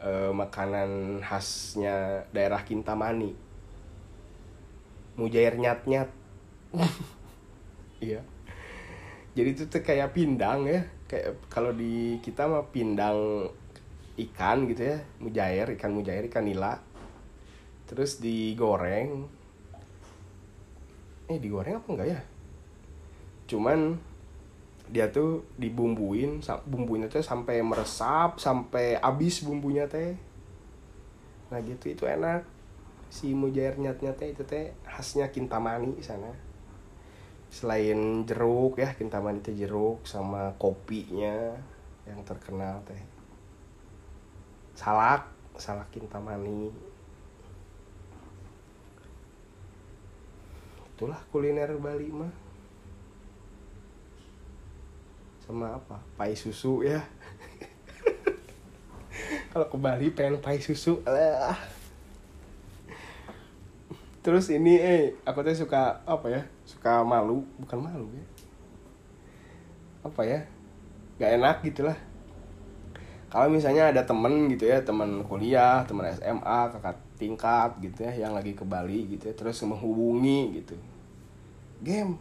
eh, 0.00 0.32
makanan 0.32 1.20
khasnya 1.20 2.24
daerah 2.32 2.64
Kintamani. 2.64 3.36
Mujair 5.20 5.60
nyat-nyat. 5.60 6.08
Iya. 7.96 8.20
Jadi 9.32 9.48
itu 9.56 9.64
tuh 9.72 9.80
kayak 9.80 10.12
pindang 10.12 10.68
ya. 10.68 10.84
Kayak 11.08 11.40
kalau 11.48 11.72
di 11.72 12.20
kita 12.20 12.44
mah 12.44 12.68
pindang 12.68 13.48
ikan 14.20 14.68
gitu 14.68 14.92
ya. 14.92 15.00
Mujair 15.16 15.72
ikan 15.80 15.96
mujair 15.96 16.28
ikan 16.28 16.44
nila. 16.44 16.76
Terus 17.88 18.20
digoreng 18.20 19.24
eh 21.26 21.38
digoreng 21.38 21.82
apa 21.82 21.88
enggak 21.90 22.08
ya? 22.14 22.20
Cuman 23.46 23.98
dia 24.86 25.10
tuh 25.10 25.42
dibumbuin 25.58 26.38
bumbunya 26.62 27.10
tuh 27.10 27.18
sampai 27.18 27.58
meresap 27.62 28.38
sampai 28.38 28.98
habis 29.02 29.42
bumbunya 29.42 29.90
teh. 29.90 30.14
Nah 31.50 31.58
gitu 31.62 31.90
itu 31.90 32.04
enak. 32.06 32.46
Si 33.10 33.34
mujair 33.34 33.78
nyatnya 33.78 34.14
teh 34.14 34.30
itu 34.30 34.46
teh 34.46 34.74
khasnya 34.86 35.30
kintamani 35.34 35.98
sana. 36.02 36.30
Selain 37.50 38.26
jeruk 38.26 38.78
ya 38.78 38.94
kintamani 38.94 39.42
teh 39.42 39.54
jeruk 39.54 40.06
sama 40.06 40.54
kopinya 40.58 41.54
yang 42.06 42.22
terkenal 42.22 42.82
teh. 42.86 43.02
Salak 44.78 45.26
salak 45.58 45.90
kintamani 45.90 46.70
itulah 50.96 51.20
kuliner 51.28 51.68
Bali 51.76 52.08
mah. 52.08 52.32
Sama 55.44 55.76
apa? 55.76 56.00
Pai 56.16 56.32
susu 56.32 56.80
ya. 56.80 57.04
Kalau 59.52 59.68
ke 59.68 59.76
Bali 59.76 60.08
pengen 60.16 60.40
pai 60.40 60.56
susu 60.56 61.04
lah. 61.04 61.52
Terus 64.24 64.48
ini 64.48 64.80
eh 64.80 65.12
aku 65.28 65.44
tuh 65.44 65.68
suka 65.68 66.00
apa 66.08 66.32
ya? 66.32 66.42
Suka 66.64 67.04
malu 67.04 67.44
bukan 67.60 67.76
malu 67.76 68.08
ya. 68.16 68.26
Apa 70.00 70.24
ya? 70.24 70.40
Gak 71.20 71.32
enak 71.36 71.56
gitulah. 71.60 71.98
Kalau 73.28 73.52
misalnya 73.52 73.92
ada 73.92 74.00
temen 74.08 74.48
gitu 74.48 74.64
ya 74.64 74.80
teman 74.80 75.20
kuliah 75.28 75.84
teman 75.84 76.08
SMA 76.08 76.72
kakak 76.72 77.05
tingkat 77.16 77.80
gitu 77.80 78.04
ya 78.04 78.28
yang 78.28 78.36
lagi 78.36 78.52
ke 78.52 78.62
Bali 78.62 79.16
gitu 79.16 79.28
ya 79.28 79.34
terus 79.34 79.58
menghubungi 79.64 80.62
gitu. 80.62 80.76
Game 81.80 82.20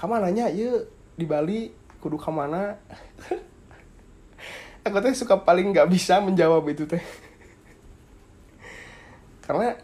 kamananya 0.00 0.48
yuk 0.48 0.88
di 1.20 1.28
Bali 1.28 1.68
kudu 2.00 2.16
kamana 2.16 2.80
aku 4.86 4.96
teh 5.04 5.12
suka 5.12 5.36
paling 5.36 5.76
nggak 5.76 5.92
bisa 5.92 6.24
menjawab 6.24 6.64
itu 6.72 6.88
teh. 6.88 7.00
Karena 9.44 9.76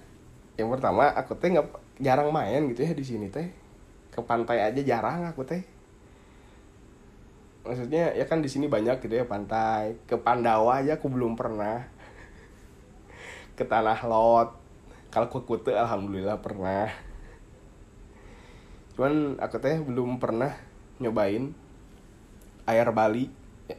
yang 0.57 0.73
pertama 0.73 1.13
aku 1.13 1.37
teh 1.37 1.53
nggak 1.53 1.69
jarang 2.01 2.33
main 2.33 2.65
gitu 2.73 2.89
ya 2.89 2.97
di 2.97 3.05
sini 3.05 3.29
teh. 3.29 3.53
Ke 4.09 4.25
pantai 4.25 4.65
aja 4.65 4.81
jarang 4.81 5.29
aku 5.29 5.45
teh. 5.45 5.61
Maksudnya 7.67 8.15
ya 8.15 8.25
kan 8.25 8.41
di 8.41 8.49
sini 8.49 8.71
banyak 8.71 9.05
gitu 9.05 9.21
ya 9.21 9.29
pantai. 9.29 10.01
Ke 10.09 10.17
Pandawa 10.17 10.81
aja 10.81 10.97
aku 10.97 11.13
belum 11.13 11.37
pernah 11.37 11.85
ke 13.57 13.65
tanah 13.65 13.97
laut 14.05 14.53
kalau 15.09 15.33
ke 15.33 15.41
kute 15.49 15.73
alhamdulillah 15.73 16.45
pernah. 16.45 16.93
Cuman 18.93 19.41
aku 19.41 19.57
teh 19.57 19.81
belum 19.81 20.21
pernah 20.21 20.53
nyobain 21.01 21.57
air 22.69 22.89
Bali 22.93 23.33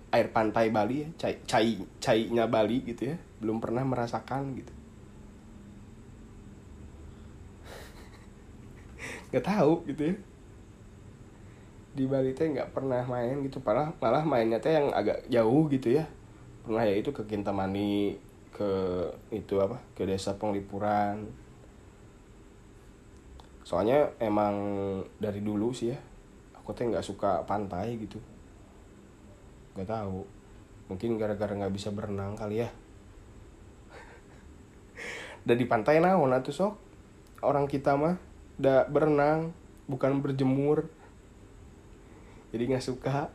air 0.09 0.33
pantai 0.33 0.73
Bali 0.73 1.05
ya 1.05 1.13
cai 1.45 1.77
cai 2.01 2.33
nya 2.33 2.49
Bali 2.49 2.81
gitu 2.89 3.13
ya. 3.13 3.21
Belum 3.37 3.61
pernah 3.61 3.85
merasakan 3.85 4.57
gitu. 4.57 4.73
Nggak 9.29 9.45
tahu 9.45 9.85
gitu 9.93 10.09
ya. 10.09 10.17
Di 11.97 12.05
Bali 12.09 12.33
teh 12.33 12.49
nggak 12.49 12.73
pernah 12.73 13.05
main 13.05 13.45
gitu. 13.45 13.61
Malah 13.61 13.93
malah 14.01 14.25
mainnya 14.25 14.57
teh 14.57 14.73
yang 14.73 14.89
agak 14.89 15.29
jauh 15.29 15.69
gitu 15.69 16.01
ya. 16.01 16.09
Pernah 16.65 16.81
ya 16.81 16.97
itu 16.97 17.13
ke 17.13 17.29
Kintamani 17.29 18.25
ke 18.57 18.71
itu 19.29 19.61
apa 19.61 19.77
ke 19.93 20.09
desa 20.09 20.33
Penglipuran. 20.41 21.21
Soalnya 23.61 24.09
emang 24.17 24.55
dari 25.21 25.45
dulu 25.45 25.69
sih 25.69 25.93
ya 25.93 25.99
aku 26.57 26.73
teh 26.73 26.89
nggak 26.89 27.05
suka 27.05 27.45
pantai 27.45 27.95
gitu. 28.01 28.17
Nggak 29.77 29.87
tahu 29.87 30.25
mungkin 30.89 31.15
gara-gara 31.21 31.53
nggak 31.53 31.71
bisa 31.71 31.93
berenang 31.93 32.33
kali 32.33 32.65
ya. 32.65 32.69
Dan 35.47 35.55
di 35.61 35.69
pantai 35.69 36.01
naon 36.01 36.33
atuh 36.33 36.51
sok? 36.51 36.73
Orang 37.45 37.69
kita 37.69 37.93
mah 37.93 38.17
udah 38.57 38.89
berenang 38.89 39.53
bukan 39.85 40.19
berjemur. 40.19 40.89
Jadi 42.49 42.63
nggak 42.73 42.83
suka. 42.83 43.29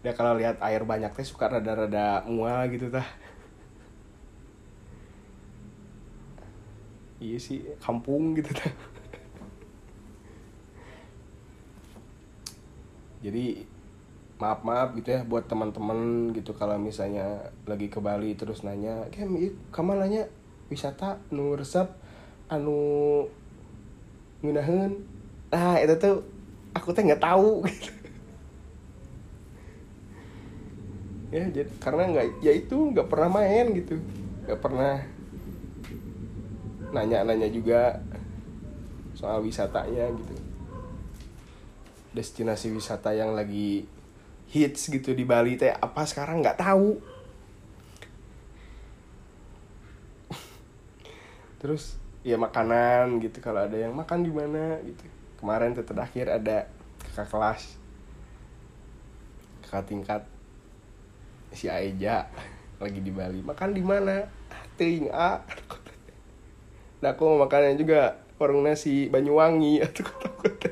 Ya 0.00 0.16
kalau 0.16 0.34
lihat 0.34 0.58
air 0.64 0.82
banyak 0.82 1.12
teh 1.12 1.26
suka 1.26 1.46
rada-rada 1.46 2.24
mual 2.24 2.64
gitu 2.72 2.88
tah 2.88 3.06
iya 7.18 7.38
sih 7.38 7.62
kampung 7.82 8.38
gitu 8.38 8.54
tah 8.54 8.70
jadi 13.18 13.66
maaf 14.38 14.62
maaf 14.62 14.94
gitu 14.94 15.10
ya 15.10 15.26
buat 15.26 15.50
teman-teman 15.50 16.30
gitu 16.30 16.54
kalau 16.54 16.78
misalnya 16.78 17.50
lagi 17.66 17.90
ke 17.90 17.98
Bali 17.98 18.38
terus 18.38 18.62
nanya 18.62 19.10
kem 19.10 19.34
kamu 19.74 19.98
nanya? 19.98 20.30
Wisata 20.70 21.18
nu 21.34 21.58
resep 21.58 21.90
anu 22.46 23.24
ngunaheun 24.44 25.02
ah 25.50 25.80
itu 25.82 25.96
tuh 25.98 26.22
aku 26.76 26.94
teh 26.94 27.02
nggak 27.02 27.24
tahu 27.24 27.62
gitu. 27.66 27.90
Ya 31.34 31.44
jadi 31.50 31.68
karena 31.82 32.08
nggak 32.08 32.26
ya 32.40 32.52
itu 32.54 32.76
nggak 32.94 33.08
pernah 33.10 33.28
main 33.32 33.74
gitu. 33.74 33.98
Nggak 34.46 34.60
pernah 34.62 35.02
nanya-nanya 36.92 37.48
juga 37.52 38.00
soal 39.18 39.42
wisatanya 39.42 40.08
gitu. 40.14 40.34
Destinasi 42.14 42.72
wisata 42.72 43.12
yang 43.12 43.34
lagi 43.36 43.84
hits 44.48 44.88
gitu 44.88 45.12
di 45.12 45.28
Bali 45.28 45.60
teh 45.60 45.74
apa 45.74 46.06
sekarang 46.08 46.40
nggak 46.40 46.58
tahu. 46.62 46.96
Terus 51.60 51.98
ya 52.24 52.40
makanan 52.40 53.20
gitu 53.22 53.38
kalau 53.44 53.66
ada 53.66 53.76
yang 53.76 53.92
makan 53.92 54.24
di 54.24 54.32
mana 54.32 54.80
gitu. 54.86 55.04
Kemarin 55.38 55.76
tuh 55.76 55.86
terakhir 55.86 56.30
ada 56.32 56.66
kakak 57.10 57.28
kelas. 57.30 57.62
Kakak 59.66 59.84
tingkat 59.86 60.22
si 61.52 61.68
Aeja 61.68 62.30
lagi 62.82 63.00
di 63.04 63.12
Bali. 63.12 63.44
Makan 63.44 63.70
di 63.76 63.84
mana? 63.84 64.24
Ting 64.78 65.10
a 65.10 65.42
nah 66.98 67.14
aku 67.14 67.22
mau 67.26 67.46
makannya 67.46 67.78
juga 67.78 68.18
warung 68.38 68.66
nasi 68.66 69.10
Banyuwangi. 69.10 69.82
Atau 69.84 70.06
kota 70.06 70.28
kota 70.34 70.70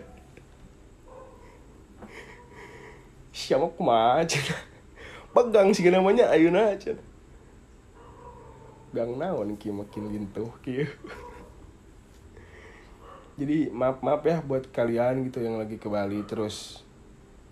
siapa 3.37 3.69
kumaha 3.77 4.25
pegang 5.37 5.69
sih 5.77 5.93
namanya 5.93 6.33
ayuna 6.33 6.73
aja. 6.73 6.97
Gang 8.97 9.21
naon 9.21 9.61
ki 9.61 9.69
makin 9.71 10.09
lintuh 10.09 10.49
ki. 10.65 10.83
Jadi 13.39 13.69
maaf 13.69 14.01
maaf 14.01 14.25
ya 14.25 14.41
buat 14.41 14.73
kalian 14.73 15.29
gitu 15.29 15.45
yang 15.45 15.61
lagi 15.61 15.77
ke 15.77 15.93
Bali 15.93 16.25
terus 16.25 16.81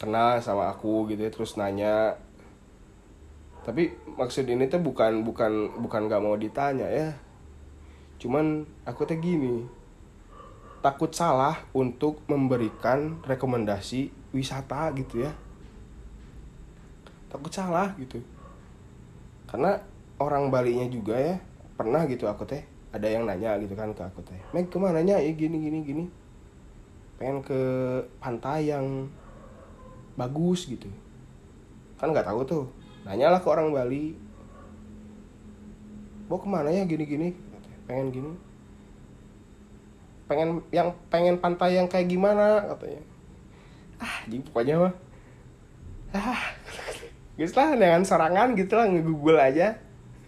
kenal 0.01 0.41
sama 0.41 0.73
aku 0.73 1.13
gitu 1.13 1.21
ya 1.21 1.31
terus 1.31 1.61
nanya. 1.61 2.17
Tapi 3.69 3.93
maksud 4.17 4.49
ini 4.49 4.73
tuh 4.73 4.81
bukan 4.81 5.21
bukan 5.21 5.85
bukan 5.85 6.09
gak 6.09 6.25
mau 6.25 6.41
ditanya 6.41 6.89
ya 6.89 7.13
cuman 8.25 8.65
aku 8.89 9.05
tuh 9.05 9.21
gini 9.21 9.69
takut 10.81 11.13
salah 11.13 11.61
untuk 11.77 12.25
memberikan 12.25 13.21
rekomendasi 13.25 14.09
wisata 14.33 14.93
gitu 14.97 15.25
ya. 15.25 15.33
Takut 17.33 17.49
salah 17.49 17.93
gitu. 17.97 18.21
Karena 19.49 19.81
orang 20.21 20.53
Balinya 20.53 20.85
juga 20.89 21.17
ya 21.17 21.37
pernah 21.77 22.05
gitu 22.09 22.25
aku 22.29 22.49
teh 22.49 22.65
ada 22.93 23.09
yang 23.09 23.25
nanya 23.29 23.57
gitu 23.59 23.75
kan 23.75 23.91
ke 23.91 24.03
aku 24.05 24.23
teh 24.23 24.39
Meg 24.55 24.69
ke 24.69 24.77
mana 24.77 25.01
nya? 25.01 25.17
Ya 25.17 25.33
gini 25.33 25.57
gini 25.57 25.85
gini. 25.85 26.05
Pengen 27.17 27.41
ke 27.41 27.61
pantai 28.21 28.69
yang 28.69 29.09
bagus 30.21 30.69
gitu. 30.69 30.93
Kan 31.97 32.13
nggak 32.13 32.29
tahu 32.29 32.45
tuh. 32.45 32.65
Nanya 33.09 33.33
lah 33.33 33.41
ke 33.41 33.49
orang 33.49 33.73
Bali 33.73 34.17
mau 36.29 36.37
ke 36.41 36.49
mana 36.49 36.73
ya 36.73 36.85
gini 36.89 37.05
gini 37.05 37.29
pengen 37.85 38.07
gini. 38.13 38.33
Pengen 40.25 40.65
yang 40.73 40.89
pengen 41.13 41.37
pantai 41.41 41.77
yang 41.77 41.89
kayak 41.89 42.09
gimana 42.09 42.65
katanya. 42.75 43.03
Ah 44.01 44.25
jadi 44.29 44.43
pokoknya 44.49 44.75
mah. 44.81 44.95
Ah 46.17 46.43
gitu 47.39 47.53
lah 47.59 47.77
dengan 47.77 48.03
serangan 48.07 48.57
gitu 48.57 48.75
lah 48.77 48.87
ngegoogle 48.89 49.41
aja. 49.41 49.77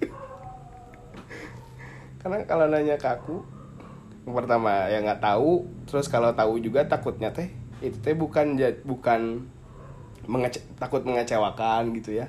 Karena 2.20 2.44
kalau 2.44 2.66
nanya 2.68 3.00
ke 3.00 3.08
aku 3.08 3.40
yang 4.26 4.34
pertama 4.34 4.90
ya 4.92 5.00
nggak 5.00 5.22
tahu. 5.22 5.64
Terus 5.88 6.06
kalau 6.12 6.34
tahu 6.36 6.60
juga 6.60 6.84
takutnya 6.84 7.32
teh 7.32 7.48
itu 7.80 7.96
teh 8.00 8.16
bukan 8.16 8.56
bukan 8.84 9.48
mengece 10.26 10.60
takut 10.76 11.00
mengecewakan 11.06 11.96
gitu 11.96 12.20
ya. 12.20 12.28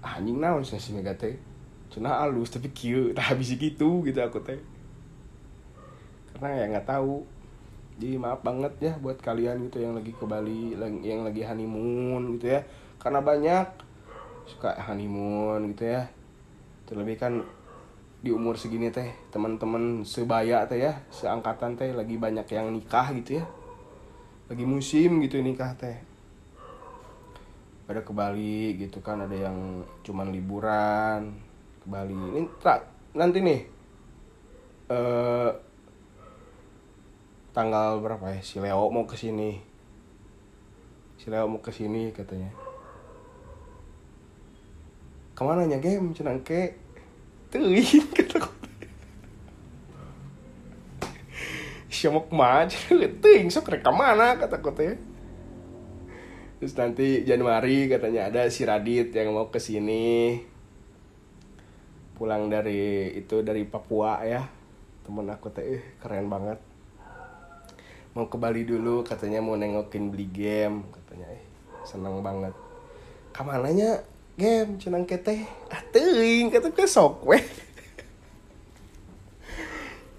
Ah, 0.00 0.16
anjing 0.16 0.40
naon 0.40 0.64
sih 0.64 0.80
si 0.80 0.96
mega 0.96 1.12
teh 1.12 1.49
cina 1.90 2.22
halus 2.22 2.54
tapi 2.54 2.70
kieu 2.70 3.10
tak 3.10 3.34
habis 3.34 3.50
gitu 3.58 4.06
gitu 4.06 4.18
aku 4.22 4.38
teh. 4.46 4.62
Karena 6.32 6.62
ya 6.62 6.64
nggak 6.70 6.86
tahu. 6.86 7.26
Jadi 8.00 8.16
maaf 8.16 8.40
banget 8.40 8.72
ya 8.80 8.92
buat 8.96 9.20
kalian 9.20 9.68
gitu 9.68 9.84
yang 9.84 9.92
lagi 9.92 10.16
ke 10.16 10.24
Bali 10.24 10.72
yang 11.04 11.26
lagi 11.26 11.44
honeymoon 11.44 12.38
gitu 12.38 12.56
ya. 12.56 12.64
Karena 12.96 13.20
banyak 13.20 13.66
suka 14.48 14.72
honeymoon 14.88 15.76
gitu 15.76 15.84
ya. 15.90 16.08
Terlebih 16.88 17.20
kan 17.20 17.44
di 18.20 18.32
umur 18.32 18.56
segini 18.56 18.88
teh 18.88 19.10
teman-teman 19.28 20.04
sebaya 20.04 20.64
teh 20.64 20.80
ya 20.80 20.96
seangkatan 21.12 21.76
teh 21.76 21.92
lagi 21.92 22.16
banyak 22.16 22.46
yang 22.48 22.72
nikah 22.72 23.12
gitu 23.20 23.42
ya. 23.42 23.44
Lagi 24.48 24.64
musim 24.64 25.20
gitu 25.20 25.42
nikah 25.44 25.76
teh. 25.76 26.00
Pada 27.84 28.06
ke 28.06 28.14
Bali 28.14 28.78
gitu 28.78 29.02
kan 29.02 29.26
ada 29.26 29.34
yang 29.34 29.82
cuman 30.06 30.30
liburan 30.30 31.49
ke 31.80 31.86
Bali. 31.88 32.14
Ini 32.14 32.46
tak 32.60 32.84
nanti 33.16 33.42
nih 33.42 33.60
eh 34.90 35.50
tanggal 37.50 37.98
berapa 37.98 38.36
ya? 38.36 38.40
Si 38.44 38.60
Leo 38.60 38.86
mau 38.92 39.08
ke 39.08 39.16
sini. 39.18 39.58
Si 41.18 41.26
Leo 41.32 41.48
mau 41.48 41.58
ke 41.58 41.72
sini 41.72 42.12
katanya. 42.14 42.52
Ke 45.34 45.42
mana 45.42 45.64
nya 45.64 45.80
game 45.80 46.12
cenang 46.12 46.44
ke? 46.44 46.76
Teuing 47.50 48.06
kata 48.16 48.60
siapa 52.00 52.22
ke 52.26 52.32
mana 52.32 52.64
teuing 53.20 53.52
sok 53.52 53.76
rek 53.76 53.84
mana 53.92 54.40
kata 54.40 54.56
kota 54.64 54.82
ya. 54.82 54.94
Terus 56.60 56.76
nanti 56.76 57.24
Januari 57.24 57.88
katanya 57.88 58.28
ada 58.28 58.42
si 58.52 58.68
Radit 58.68 59.12
yang 59.16 59.32
mau 59.32 59.48
ke 59.48 59.56
sini 59.56 60.40
pulang 62.20 62.52
dari 62.52 63.16
itu 63.16 63.40
dari 63.40 63.64
Papua 63.64 64.20
ya. 64.28 64.44
Temen 65.08 65.24
aku 65.32 65.48
teh 65.48 65.80
eh, 65.80 65.82
keren 66.04 66.28
banget. 66.28 66.60
Mau 68.12 68.28
ke 68.28 68.36
Bali 68.36 68.68
dulu 68.68 69.00
katanya 69.00 69.40
mau 69.40 69.56
nengokin 69.56 70.12
beli 70.12 70.28
game 70.28 70.84
katanya 70.92 71.32
eh 71.32 71.40
seneng 71.88 72.20
banget. 72.20 72.52
Kamananya 73.32 74.04
game 74.36 74.76
cenang 74.76 75.08
kete 75.08 75.48
ah 75.72 75.80
kata 76.52 76.68
kesok 76.72 77.28
weh 77.28 77.40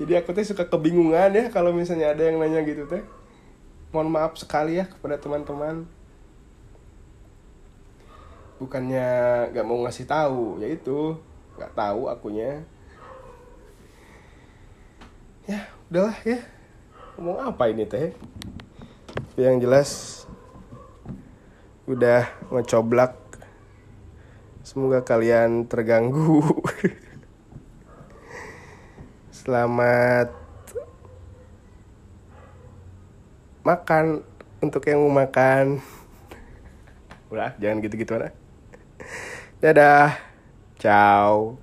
jadi 0.02 0.22
aku 0.22 0.34
teh 0.34 0.46
suka 0.46 0.70
kebingungan 0.70 1.34
ya 1.34 1.50
kalau 1.50 1.74
misalnya 1.74 2.14
ada 2.18 2.26
yang 2.26 2.42
nanya 2.42 2.66
gitu 2.66 2.90
teh. 2.90 3.06
Mohon 3.94 4.10
maaf 4.10 4.34
sekali 4.42 4.82
ya 4.82 4.90
kepada 4.90 5.22
teman-teman. 5.22 5.86
Bukannya 8.58 9.10
nggak 9.54 9.66
mau 9.70 9.86
ngasih 9.86 10.10
tahu 10.10 10.66
ya 10.66 10.74
itu 10.74 11.30
nggak 11.58 11.74
tahu 11.76 12.02
akunya. 12.12 12.64
Ya 15.50 15.68
udahlah 15.90 16.18
ya. 16.24 16.40
Ngomong 17.18 17.40
apa 17.44 17.64
ini 17.72 17.84
teh? 17.88 18.14
Yang 19.36 19.56
jelas 19.64 19.90
udah 21.88 22.30
ngecoblak. 22.52 23.18
Semoga 24.62 25.02
kalian 25.02 25.68
terganggu. 25.68 26.42
Selamat 29.42 30.30
makan. 33.66 34.22
Untuk 34.62 34.86
yang 34.86 35.02
mau 35.02 35.26
makan. 35.26 35.82
Udah 37.34 37.58
jangan 37.58 37.82
gitu-gitu 37.82 38.14
lah 38.14 38.30
dadah 39.62 40.18
Ciao. 40.82 41.61